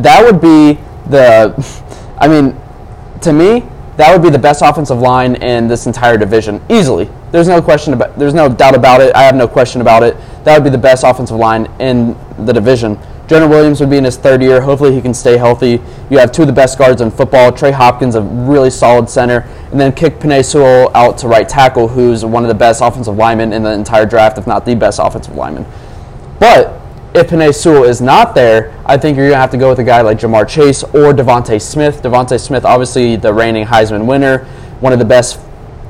[0.02, 1.54] That would be the,
[2.18, 2.60] I mean,
[3.20, 3.64] to me,
[3.96, 7.08] that would be the best offensive line in this entire division easily.
[7.30, 8.18] There's no question about.
[8.18, 9.14] There's no doubt about it.
[9.14, 10.16] I have no question about it.
[10.44, 12.98] That would be the best offensive line in the division.
[13.28, 14.60] Jonah Williams would be in his third year.
[14.60, 15.80] Hopefully, he can stay healthy.
[16.10, 17.50] You have two of the best guards in football.
[17.50, 19.40] Trey Hopkins, a really solid center,
[19.72, 23.16] and then kick Penei Sewell out to right tackle, who's one of the best offensive
[23.16, 25.66] linemen in the entire draft, if not the best offensive lineman.
[26.38, 26.80] But
[27.14, 29.80] if Penei Sewell is not there, I think you're going to have to go with
[29.80, 32.02] a guy like Ja'Marr Chase or DeVonta Smith.
[32.02, 34.44] DeVonta Smith, obviously the reigning Heisman winner,
[34.80, 35.40] one of the best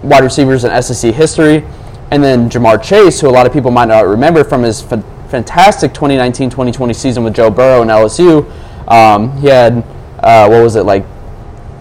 [0.02, 1.64] wide receivers in SEC history.
[2.12, 4.80] And then Ja'Marr Chase, who a lot of people might not remember from his
[5.28, 8.48] fantastic 2019-2020 season with Joe Burrow and LSU.
[8.88, 9.78] Um, he had,
[10.20, 11.04] uh, what was it, like,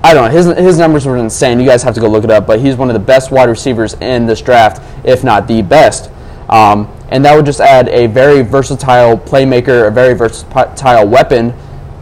[0.03, 1.59] I don't know, his, his numbers were insane.
[1.59, 3.49] You guys have to go look it up, but he's one of the best wide
[3.49, 6.11] receivers in this draft, if not the best.
[6.49, 11.53] Um, and that would just add a very versatile playmaker, a very versatile weapon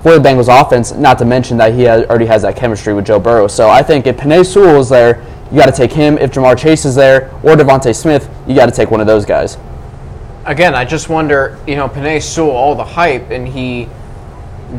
[0.01, 3.05] for the Bengals offense, not to mention that he has, already has that chemistry with
[3.05, 3.47] Joe Burrow.
[3.47, 6.17] So I think if Penei Sewell is there, you got to take him.
[6.17, 9.23] If Ja'Marr Chase is there or DeVonta Smith, you got to take one of those
[9.23, 9.57] guys.
[10.45, 13.87] Again, I just wonder, you know, Penei Sewell, all the hype, and he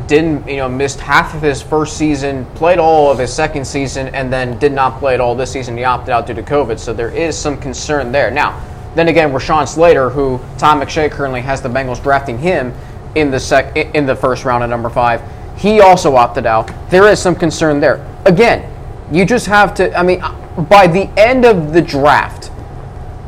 [0.07, 4.09] didn't, you know, missed half of his first season, played all of his second season,
[4.09, 5.77] and then did not play at all this season.
[5.77, 6.79] He opted out due to COVID.
[6.79, 8.31] So there is some concern there.
[8.31, 8.63] Now,
[8.95, 12.75] then again, Rashawn Slater, who Todd McShay currently has the Bengals drafting him
[13.15, 15.23] in the sec in the first round at number five,
[15.57, 16.71] he also opted out.
[16.91, 18.05] There is some concern there.
[18.27, 18.71] Again,
[19.11, 19.97] you just have to.
[19.99, 20.21] I mean,
[20.69, 22.51] by the end of the draft,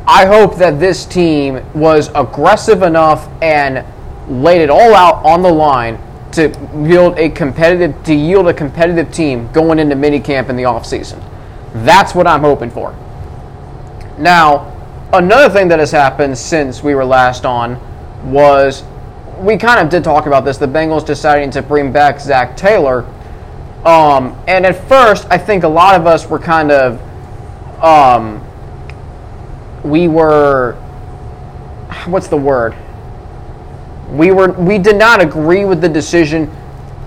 [0.07, 3.85] I hope that this team was aggressive enough and
[4.29, 5.99] laid it all out on the line
[6.31, 6.49] to
[6.83, 11.21] yield a competitive to yield a competitive team going into minicamp in the offseason.
[11.85, 12.95] That's what I'm hoping for.
[14.17, 14.73] Now,
[15.13, 17.79] another thing that has happened since we were last on
[18.31, 18.83] was
[19.39, 20.57] we kind of did talk about this.
[20.57, 23.05] The Bengals deciding to bring back Zac Taylor.
[23.85, 27.01] Um, and at first, I think a lot of us were kind of,
[27.83, 28.43] um,
[29.89, 30.73] we were,
[32.05, 32.75] what's the word?
[34.09, 36.49] We were, we did not agree with the decision.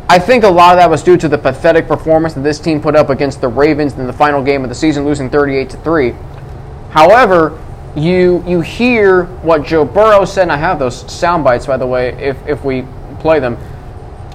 [0.09, 2.81] I think a lot of that was due to the pathetic performance that this team
[2.81, 5.76] put up against the Ravens in the final game of the season, losing 38 to
[5.78, 6.14] three.
[6.91, 7.59] However,
[7.97, 11.87] you you hear what Joe Burrow said, and I have those sound bites, by the
[11.87, 12.85] way, if, if we
[13.18, 13.57] play them.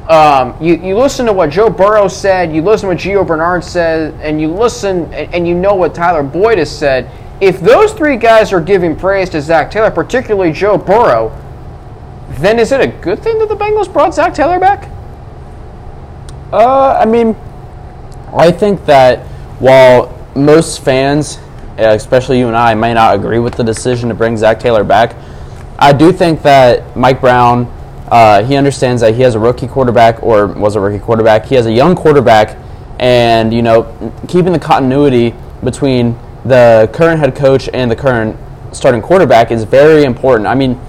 [0.10, 3.64] Um, you, you listen to what Joe Burrow said, you listen to what Gio Bernard
[3.64, 7.10] said, and you listen and, and you know what Tyler Boyd has said.
[7.42, 11.30] If those three guys are giving praise to Zac Taylor, particularly Joe Burrow,
[12.40, 14.90] then is it a good thing that the Bengals brought Zac Taylor back?
[16.52, 17.36] Uh, I mean,
[18.34, 19.26] I think that
[19.60, 21.40] while most fans
[21.78, 25.16] especially you and I, may not agree with the decision to bring Zac Taylor back.
[25.78, 27.66] I do think that Mike Brown,
[28.08, 31.46] uh, he understands that he has a rookie quarterback or was a rookie quarterback.
[31.46, 32.58] He has a young quarterback,
[33.00, 35.34] and you know, keeping the continuity
[35.64, 38.38] between the current head coach and the current
[38.72, 40.48] starting quarterback is very important.
[40.48, 40.80] I mean,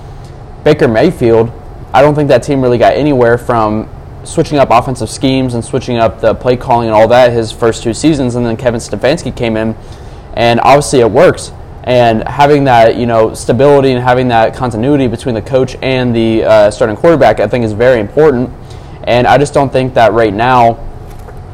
[0.65, 1.51] Baker Mayfield,
[1.93, 3.89] I don't think that team really got anywhere from
[4.25, 7.83] switching up offensive schemes and switching up the play calling and all that his first
[7.83, 9.77] two seasons, and then Kevin Stefanski came in
[10.35, 11.53] and obviously it works.
[11.85, 16.45] And having that, you know, stability and having that continuity between the coach and the
[16.45, 18.51] uh, starting quarterback, I think, is very important.
[19.05, 20.83] And I just don't think that right now,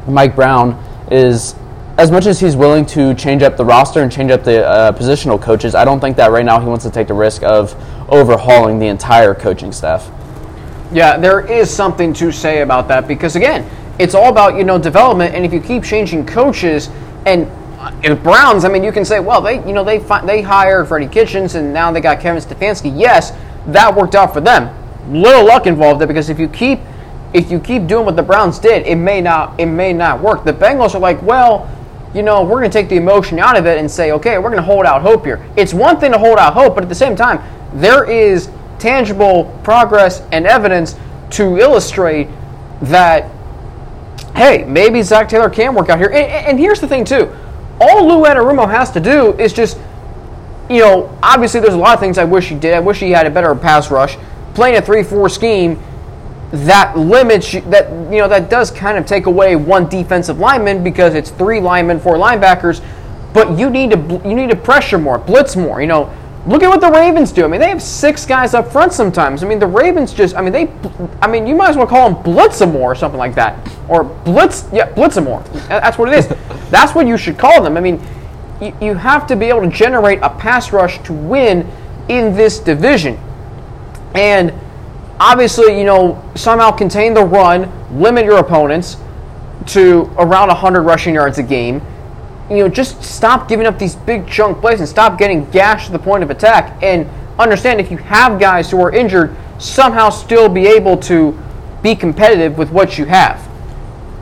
[0.07, 1.53] Mike Brown is
[1.97, 4.91] as much as he's willing to change up the roster and change up the uh,
[4.93, 7.73] positional coaches, I don't think that right now he wants to take the risk of
[8.09, 10.09] overhauling the entire coaching staff.
[10.91, 13.69] Yeah, there is something to say about that because again,
[13.99, 16.89] it's all about you know development, and if you keep changing coaches
[17.25, 17.47] and
[17.79, 20.41] uh, in Browns, I mean, you can say, well, they you know they fi- they
[20.41, 22.91] hired Freddie Kitchens and now they got Kevin Stefanski.
[22.97, 23.33] Yes,
[23.67, 24.75] that worked out for them.
[25.11, 26.79] Little luck involved there because if you keep
[27.33, 30.43] if you keep doing what the Browns did, it may not it may not work.
[30.43, 31.69] The Bengals are like, well,
[32.13, 34.49] you know, we're going to take the emotion out of it and say, okay, we're
[34.49, 35.43] going to hold out hope here.
[35.57, 37.41] It's one thing to hold out hope, but at the same time,
[37.73, 40.95] there is tangible progress and evidence
[41.31, 42.27] to illustrate
[42.83, 43.31] that,
[44.35, 46.09] hey, maybe Zac Taylor can work out here.
[46.09, 47.35] And, and here's the thing, too.
[47.81, 49.79] All Lou Anarumo has to do is just,
[50.69, 52.73] you know, obviously there's a lot of things I wish he did.
[52.73, 54.17] I wish he had a better pass rush.
[54.53, 55.81] Playing a 3 4 scheme
[56.53, 61.15] that limits that you know that does kind of take away one defensive lineman because
[61.15, 62.83] it's three linemen, four linebackers.
[63.33, 65.81] But you need to you need to pressure more, blitz more.
[65.81, 67.43] You know, look at what the Ravens do.
[67.43, 69.43] I mean, they have six guys up front sometimes.
[69.43, 70.71] I mean, the Ravens just I mean they
[71.23, 73.57] I mean you might as well call them blitz more or something like that,
[73.89, 75.41] or blitz yeah blitz more.
[75.69, 76.27] That's what it is.
[76.69, 77.77] That's what you should call them.
[77.77, 77.99] I mean,
[78.61, 81.67] you, you have to be able to generate a pass rush to win
[82.09, 83.19] in this division,
[84.13, 84.53] and
[85.19, 88.97] obviously, you know, somehow contain the run, limit your opponents
[89.67, 91.81] to around 100 rushing yards a game.
[92.49, 95.91] You know, just stop giving up these big chunk plays and stop getting gashed to
[95.91, 96.81] the point of attack.
[96.83, 97.09] And
[97.39, 101.37] understand if you have guys who are injured, somehow still be able to
[101.81, 103.47] be competitive with what you have.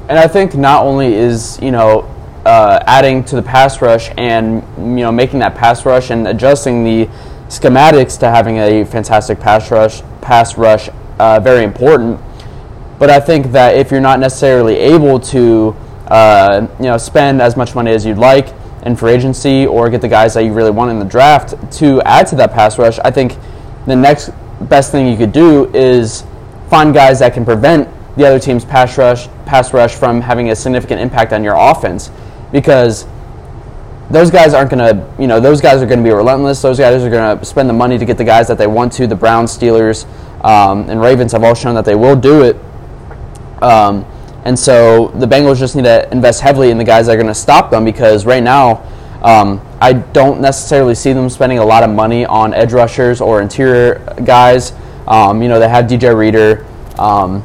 [0.10, 2.08] And I think not only is, you know,
[2.46, 6.84] uh, adding to the pass rush and, you know, making that pass rush and adjusting
[6.84, 7.10] the
[7.52, 10.90] schematics to having a fantastic pass rush, pass rush,
[11.20, 12.18] uh, very important.
[12.98, 15.76] But I think that if you're not necessarily able to,
[16.08, 18.54] uh, you know, spend as much money as you'd like
[18.86, 22.02] in free agency or get the guys that you really want in the draft to
[22.04, 23.38] add to that pass rush, I think
[23.86, 24.32] the next
[24.62, 26.24] best thing you could do is
[26.70, 30.56] find guys that can prevent the other team's pass rush, pass rush from having a
[30.56, 32.12] significant impact on your offense,
[32.54, 33.06] because
[34.12, 36.62] those guys aren't going to, you know, those guys are going to be relentless.
[36.62, 38.94] Those guys are going to spend the money to get the guys that they want
[38.94, 39.08] to.
[39.08, 40.06] The Browns, Steelers,
[40.44, 42.58] um, and Ravens have all shown that they will do it.
[43.64, 44.06] Um,
[44.44, 47.28] and so the Bengals just need to invest heavily in the guys that are going
[47.28, 48.84] to stop them because right now,
[49.22, 53.42] um, I don't necessarily see them spending a lot of money on edge rushers or
[53.42, 54.74] interior guys.
[55.08, 56.66] Um, you know, they have DJ Reader.
[56.98, 57.44] Um,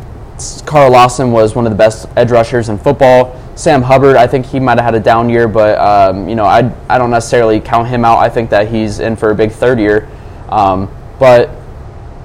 [0.65, 3.41] Carl Lawson was one of the best edge rushers in football.
[3.57, 6.45] Sam Hubbard, I think he might have had a down year, but um, you know,
[6.45, 8.19] I, I don't necessarily count him out.
[8.19, 10.09] I think that he's in for a big third year,
[10.51, 11.51] um, but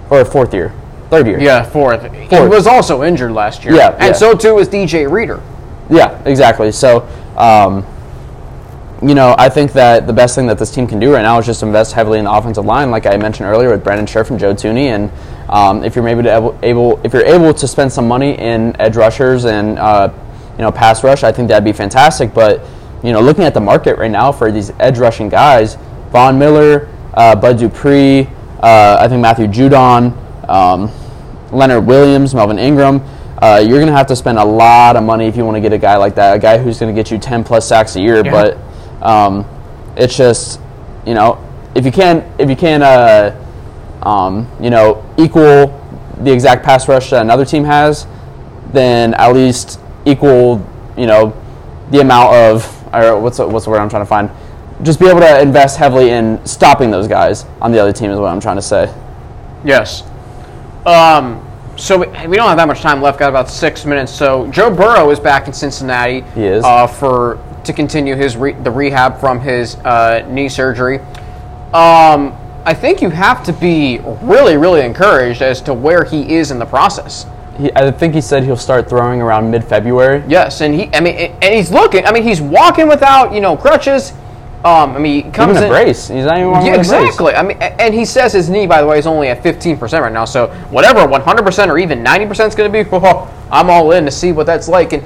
[0.10, 0.74] or fourth year,
[1.10, 1.40] third year.
[1.40, 2.12] Yeah, fourth.
[2.14, 3.76] He was also injured last year.
[3.76, 4.12] Yeah, and yeah.
[4.14, 5.42] so too was DJ Reader.
[5.90, 6.72] Yeah, exactly.
[6.72, 7.08] So,
[7.38, 7.86] um,
[9.02, 11.40] you know, I think that the best thing that this team can do right now
[11.40, 14.30] is just invest heavily in the offensive line, like I mentioned earlier with Brandon Scherff
[14.30, 15.10] and Joe Thuney, And
[15.52, 18.80] um, if you're maybe to able, able, if you're able to spend some money in
[18.80, 20.12] edge rushers and uh,
[20.54, 22.34] you know pass rush, I think that'd be fantastic.
[22.34, 22.66] But
[23.04, 25.76] you know, looking at the market right now for these edge rushing guys,
[26.12, 28.28] Von Miller, uh, Bud Dupree,
[28.62, 30.16] uh, I think Matthew Judon,
[30.48, 30.90] um,
[31.52, 33.02] Leonard Williams, Melvin Ingram.
[33.42, 35.62] Uh, you're going to have to spend a lot of money if you want to
[35.62, 37.96] get a guy like that, a guy who's going to get you 10 plus sacks
[37.96, 38.24] a year.
[38.24, 38.32] Yeah.
[38.32, 39.46] But um,
[39.98, 40.62] it's just,
[41.08, 41.44] you know,
[41.74, 43.36] if you can, if you can, uh,
[44.04, 45.78] um, you know, equal
[46.18, 48.08] the exact pass rush that another team has,
[48.72, 50.66] then at least equal,
[50.98, 51.34] you know,
[51.92, 54.30] the amount of, or what's the, what's the word I'm trying to find?
[54.84, 58.20] Just be able to invest heavily in stopping those guys on the other team is
[58.20, 58.94] what I'm trying to say.
[59.64, 60.04] Yes.
[60.86, 61.48] Um,
[61.78, 63.20] so we, we don't have that much time left.
[63.20, 64.12] Got about six minutes.
[64.12, 66.22] So Joe Burrow is back in Cincinnati.
[66.34, 66.64] He is.
[66.64, 71.00] uh, for to continue his re, the rehab from his uh, knee surgery.
[71.74, 72.36] Um,
[72.66, 76.60] I think you have to be really, really encouraged as to where he is in
[76.60, 77.26] the process.
[77.58, 80.24] He, I think he said he'll start throwing around mid-February.
[80.28, 82.06] Yes, and he, I mean, and he's looking.
[82.06, 84.12] I mean, he's walking without, you know, crutches.
[84.64, 85.72] Um, I mean, he comes Even a in.
[85.72, 86.08] brace.
[86.08, 86.92] He's not even wearing Yeah, a brace.
[86.92, 87.34] exactly.
[87.34, 90.14] I mean, and he says his knee, by the way, is only at 15% right
[90.14, 90.26] now.
[90.26, 94.12] So whatever, 100% or even 90% is going to be, oh, I'm all in to
[94.12, 94.94] see what that's like.
[94.94, 95.04] And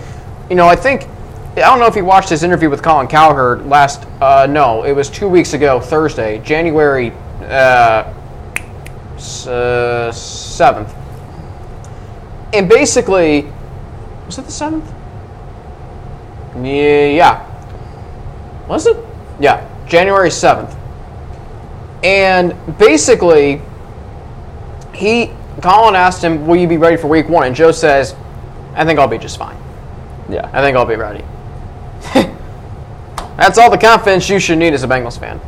[0.50, 1.08] you know, I think
[1.56, 4.06] I don't know if you watched his interview with Colin Cowherd last.
[4.20, 7.14] Uh, no, it was two weeks ago, Thursday, January
[7.50, 8.14] uh,
[9.48, 10.94] uh, seventh.
[12.54, 13.52] And basically,
[14.26, 14.92] was it the seventh?
[16.64, 17.52] Yeah.
[18.68, 18.98] Was it?
[19.40, 20.76] Yeah, January 7th.
[22.04, 23.62] And basically,
[24.94, 25.32] he,
[25.62, 27.48] Colin asked him, Will you be ready for week one?
[27.48, 28.16] And Joe says,
[28.74, 29.58] I think I'll be just fine.
[30.30, 30.50] Yeah.
[30.54, 31.24] I think I'll be ready.
[33.38, 35.40] That's all the confidence you should need as a Bengals fan.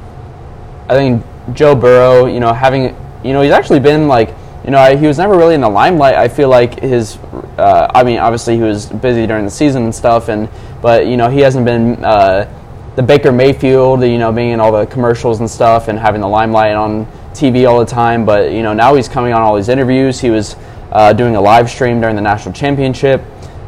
[0.90, 1.24] I think
[1.54, 4.34] Joe Burrow, you know, having, you know, he's actually been like,
[4.64, 6.16] you know, he was never really in the limelight.
[6.16, 7.18] I feel like his,
[7.58, 10.50] uh, I mean, obviously he was busy during the season and stuff, and
[10.82, 12.52] but you know, he hasn't been uh,
[12.96, 16.28] the Baker Mayfield, you know, being in all the commercials and stuff and having the
[16.28, 18.26] limelight on TV all the time.
[18.26, 20.20] But you know, now he's coming on all these interviews.
[20.20, 20.56] He was
[20.92, 23.22] uh, doing a live stream during the national championship.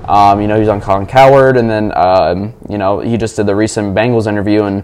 [0.05, 3.45] Um, you know, he's on Colin Cowherd, and then um, you know he just did
[3.45, 4.83] the recent Bengals interview, and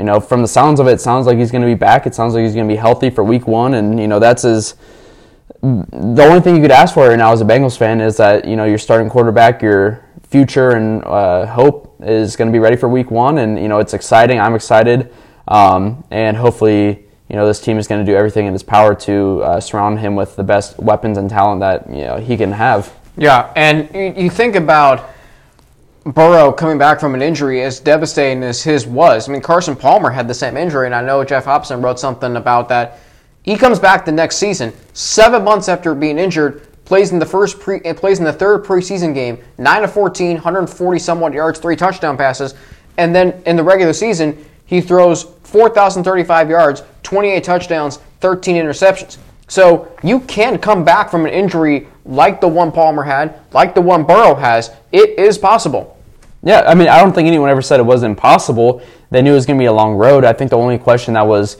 [0.00, 2.06] you know from the sounds of it, it sounds like he's going to be back.
[2.06, 4.42] It sounds like he's going to be healthy for Week One, and you know that's
[4.42, 4.74] his.
[5.60, 8.46] The only thing you could ask for right now as a Bengals fan is that
[8.46, 12.76] you know your starting quarterback, your future and uh, hope is going to be ready
[12.76, 14.40] for Week One, and you know it's exciting.
[14.40, 15.12] I'm excited,
[15.48, 18.94] um, and hopefully you know this team is going to do everything in its power
[18.94, 22.52] to uh, surround him with the best weapons and talent that you know he can
[22.52, 22.90] have.
[23.18, 25.10] Yeah, and you, you think about
[26.04, 29.28] Burrow coming back from an injury as devastating as his was.
[29.28, 32.36] I mean, Carson Palmer had the same injury, and I know Geoff Hobson wrote something
[32.36, 32.98] about that.
[33.42, 37.60] He comes back the next season, seven months after being injured, plays in the first
[37.60, 41.76] pre, eh, plays in the third preseason game, nine of 14, 140 somewhat yards, three
[41.76, 42.54] touchdown passes,
[42.96, 49.18] and then in the regular season he throws 4,035 yards, 28 touchdowns, 13 interceptions.
[49.48, 53.80] So you can come back from an injury like the one Palmer had, like the
[53.80, 54.70] one Burrow has.
[54.92, 55.96] It is possible.
[56.42, 58.82] Yeah, I mean, I don't think anyone ever said it was impossible.
[59.10, 60.24] They knew it was going to be a long road.
[60.24, 61.58] I think the only question that was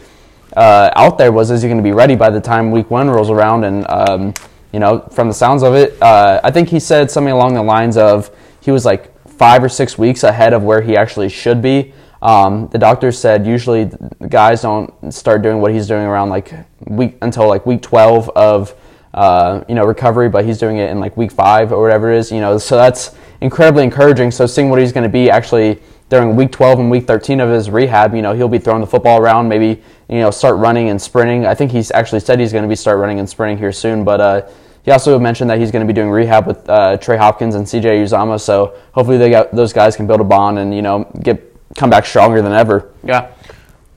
[0.56, 3.08] uh, out there was, is he going to be ready by the time Week One
[3.08, 3.64] rolls around?
[3.64, 4.34] And um,
[4.72, 7.62] you know, from the sounds of it, uh, I think he said something along the
[7.62, 8.30] lines of
[8.60, 11.92] he was like five or six weeks ahead of where he actually should be.
[12.22, 13.90] Um, the doctor said usually
[14.28, 16.52] guys don't start doing what he's doing around like
[16.86, 18.74] week until like week 12 of
[19.14, 22.18] uh, you know recovery, but he's doing it in like week five or whatever it
[22.18, 22.30] is.
[22.30, 24.30] You know, so that's incredibly encouraging.
[24.30, 27.48] So seeing what he's going to be actually during week 12 and week 13 of
[27.48, 30.88] his rehab, you know, he'll be throwing the football around, maybe you know start running
[30.90, 31.46] and sprinting.
[31.46, 34.04] I think he's actually said he's going to be start running and sprinting here soon,
[34.04, 34.20] but.
[34.20, 34.50] Uh,
[34.82, 37.66] he also mentioned that he's going to be doing rehab with uh, Trey Hopkins and
[37.66, 41.04] CJ Uzomah, so hopefully they got, those guys can build a bond and you know
[41.22, 42.90] get come back stronger than ever.
[43.04, 43.30] Yeah.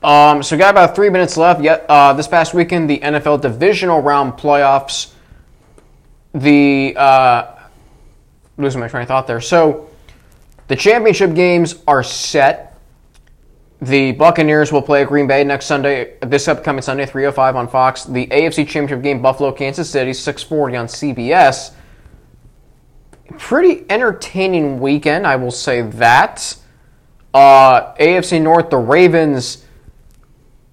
[0.04, 1.62] Um, so we got about three minutes left.
[1.62, 5.12] Yet uh, this past weekend, the NFL divisional round playoffs.
[6.34, 7.58] The uh,
[8.58, 9.40] losing my train of thought there.
[9.40, 9.88] So
[10.68, 12.78] the championship games are set.
[13.80, 18.04] The Buccaneers will play at Green Bay next Sunday, this upcoming Sunday, 3:05 on Fox.
[18.04, 21.70] The AFC Championship game, Buffalo, Kansas City, 6:40 on CBS.
[23.38, 26.56] Pretty entertaining weekend, I will say that.
[27.32, 29.64] Uh, AFC North, the Ravens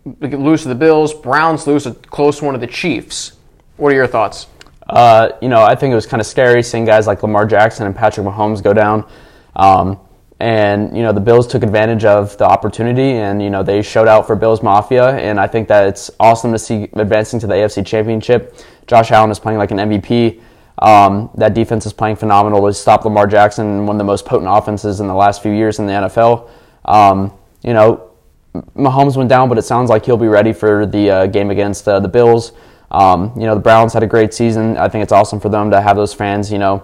[0.06, 1.14] lose to the Bills.
[1.14, 3.34] Browns lose a close one to the Chiefs.
[3.78, 4.48] What are your thoughts?
[4.90, 7.86] Uh, you know, I think it was kind of scary seeing guys like Lamar Jackson
[7.86, 9.08] and Patrick Mahomes go down.
[9.56, 10.00] Um,
[10.42, 14.08] and you know the Bills took advantage of the opportunity, and you know they showed
[14.08, 17.54] out for Bills Mafia, and I think that it's awesome to see advancing to the
[17.54, 18.56] AFC Championship.
[18.88, 20.42] Josh Allen is playing like an MVP.
[20.80, 24.50] Um, that defense is playing phenomenal to stop Lamar Jackson, one of the most potent
[24.52, 26.50] offenses in the last few years in the NFL.
[26.86, 27.32] Um,
[27.64, 28.11] you know,
[28.54, 31.88] Mahomes went down, but it sounds like he'll be ready for the uh, game against
[31.88, 32.52] uh, the Bills.
[32.92, 34.78] Um, you know, the Browns had a great season.
[34.78, 36.84] I think it's awesome for them to have those fans, you know,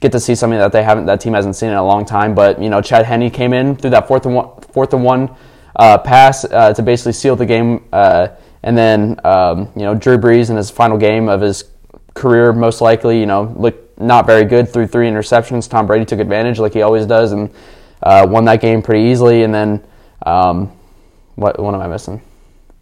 [0.00, 2.34] get to see something that they haven't, that team hasn't seen in a long time.
[2.34, 5.34] But you know, Chad Henne came in through that fourth and one, fourth and one
[5.74, 8.28] uh, pass uh, to basically seal the game, uh,
[8.62, 11.64] and then um, you know, Drew Brees in his final game of his
[12.14, 15.68] career, most likely, you know, looked not very good through three interceptions.
[15.68, 17.50] Tom Brady took advantage like he always does and
[18.02, 19.42] uh, won that game pretty easily.
[19.42, 19.84] And then,
[20.24, 20.77] um,
[21.38, 22.20] what, what am I missing?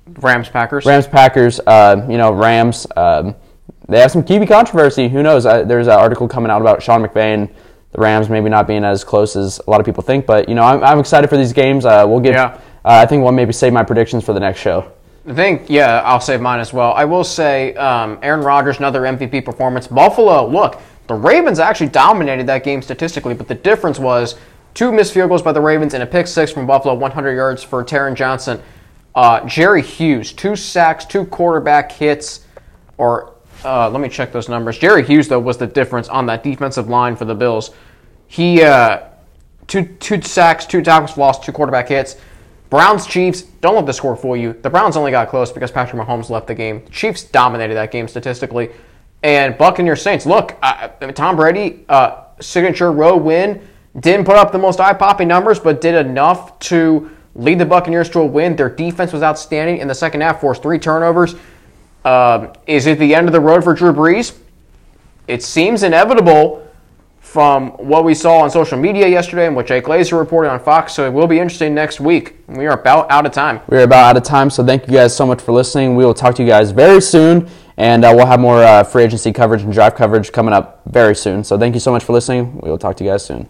[0.06, 0.84] Rams Packers.
[0.86, 1.60] Rams Packers.
[1.60, 2.86] Uh, you know, Rams.
[2.96, 3.34] Um,
[3.88, 5.08] they have some QB controversy.
[5.08, 5.46] Who knows?
[5.46, 7.48] Uh, there's an article coming out about Sean McVay and
[7.92, 10.26] the Rams maybe not being as close as a lot of people think.
[10.26, 11.84] But you know, I'm, I'm excited for these games.
[11.84, 12.34] Uh, we'll get.
[12.34, 12.60] Yeah.
[12.84, 14.92] I think we'll maybe save my predictions for the next show.
[15.28, 16.92] I think, yeah, I'll save mine as well.
[16.92, 19.88] I will say um, Aaron Rodgers, another MVP performance.
[19.88, 24.36] Buffalo, look, the Ravens actually dominated that game statistically, but the difference was
[24.76, 27.62] two missed field goals by the Ravens and a pick six from Buffalo, 100 yards
[27.64, 28.62] for Taron Johnson.
[29.14, 32.44] Uh, Jerry Hughes, two sacks, two quarterback hits,
[32.98, 33.32] or
[33.64, 34.76] uh, let me check those numbers.
[34.76, 37.70] Jerry Hughes, though, was the difference on that defensive line for the Bills.
[38.28, 39.04] He, uh,
[39.66, 42.16] two, two sacks, two tackles lost, two quarterback hits.
[42.68, 44.52] Browns Chiefs, don't let the score fool you.
[44.60, 46.86] The Browns only got close because Patrick Mahomes left the game.
[46.90, 48.70] Chiefs dominated that game statistically.
[49.22, 50.60] And Buccaneers Saints, look,
[51.14, 53.66] Tom Brady, uh, signature road win,
[54.00, 58.08] didn't put up the most eye popping numbers, but did enough to lead the Buccaneers
[58.10, 58.56] to a win.
[58.56, 61.34] Their defense was outstanding in the second half, forced three turnovers.
[62.04, 64.36] Um, is it the end of the road for Drew Brees?
[65.26, 66.62] It seems inevitable
[67.20, 70.94] from what we saw on social media yesterday and what Jake Glazer reported on Fox.
[70.94, 72.36] So it will be interesting next week.
[72.46, 73.60] We are about out of time.
[73.66, 75.96] We're about out of time, so thank you guys so much for listening.
[75.96, 79.02] We will talk to you guys very soon, and uh, we'll have more uh, free
[79.02, 81.42] agency coverage and draft coverage coming up very soon.
[81.42, 82.58] So thank you so much for listening.
[82.62, 83.48] We will talk to you guys soon.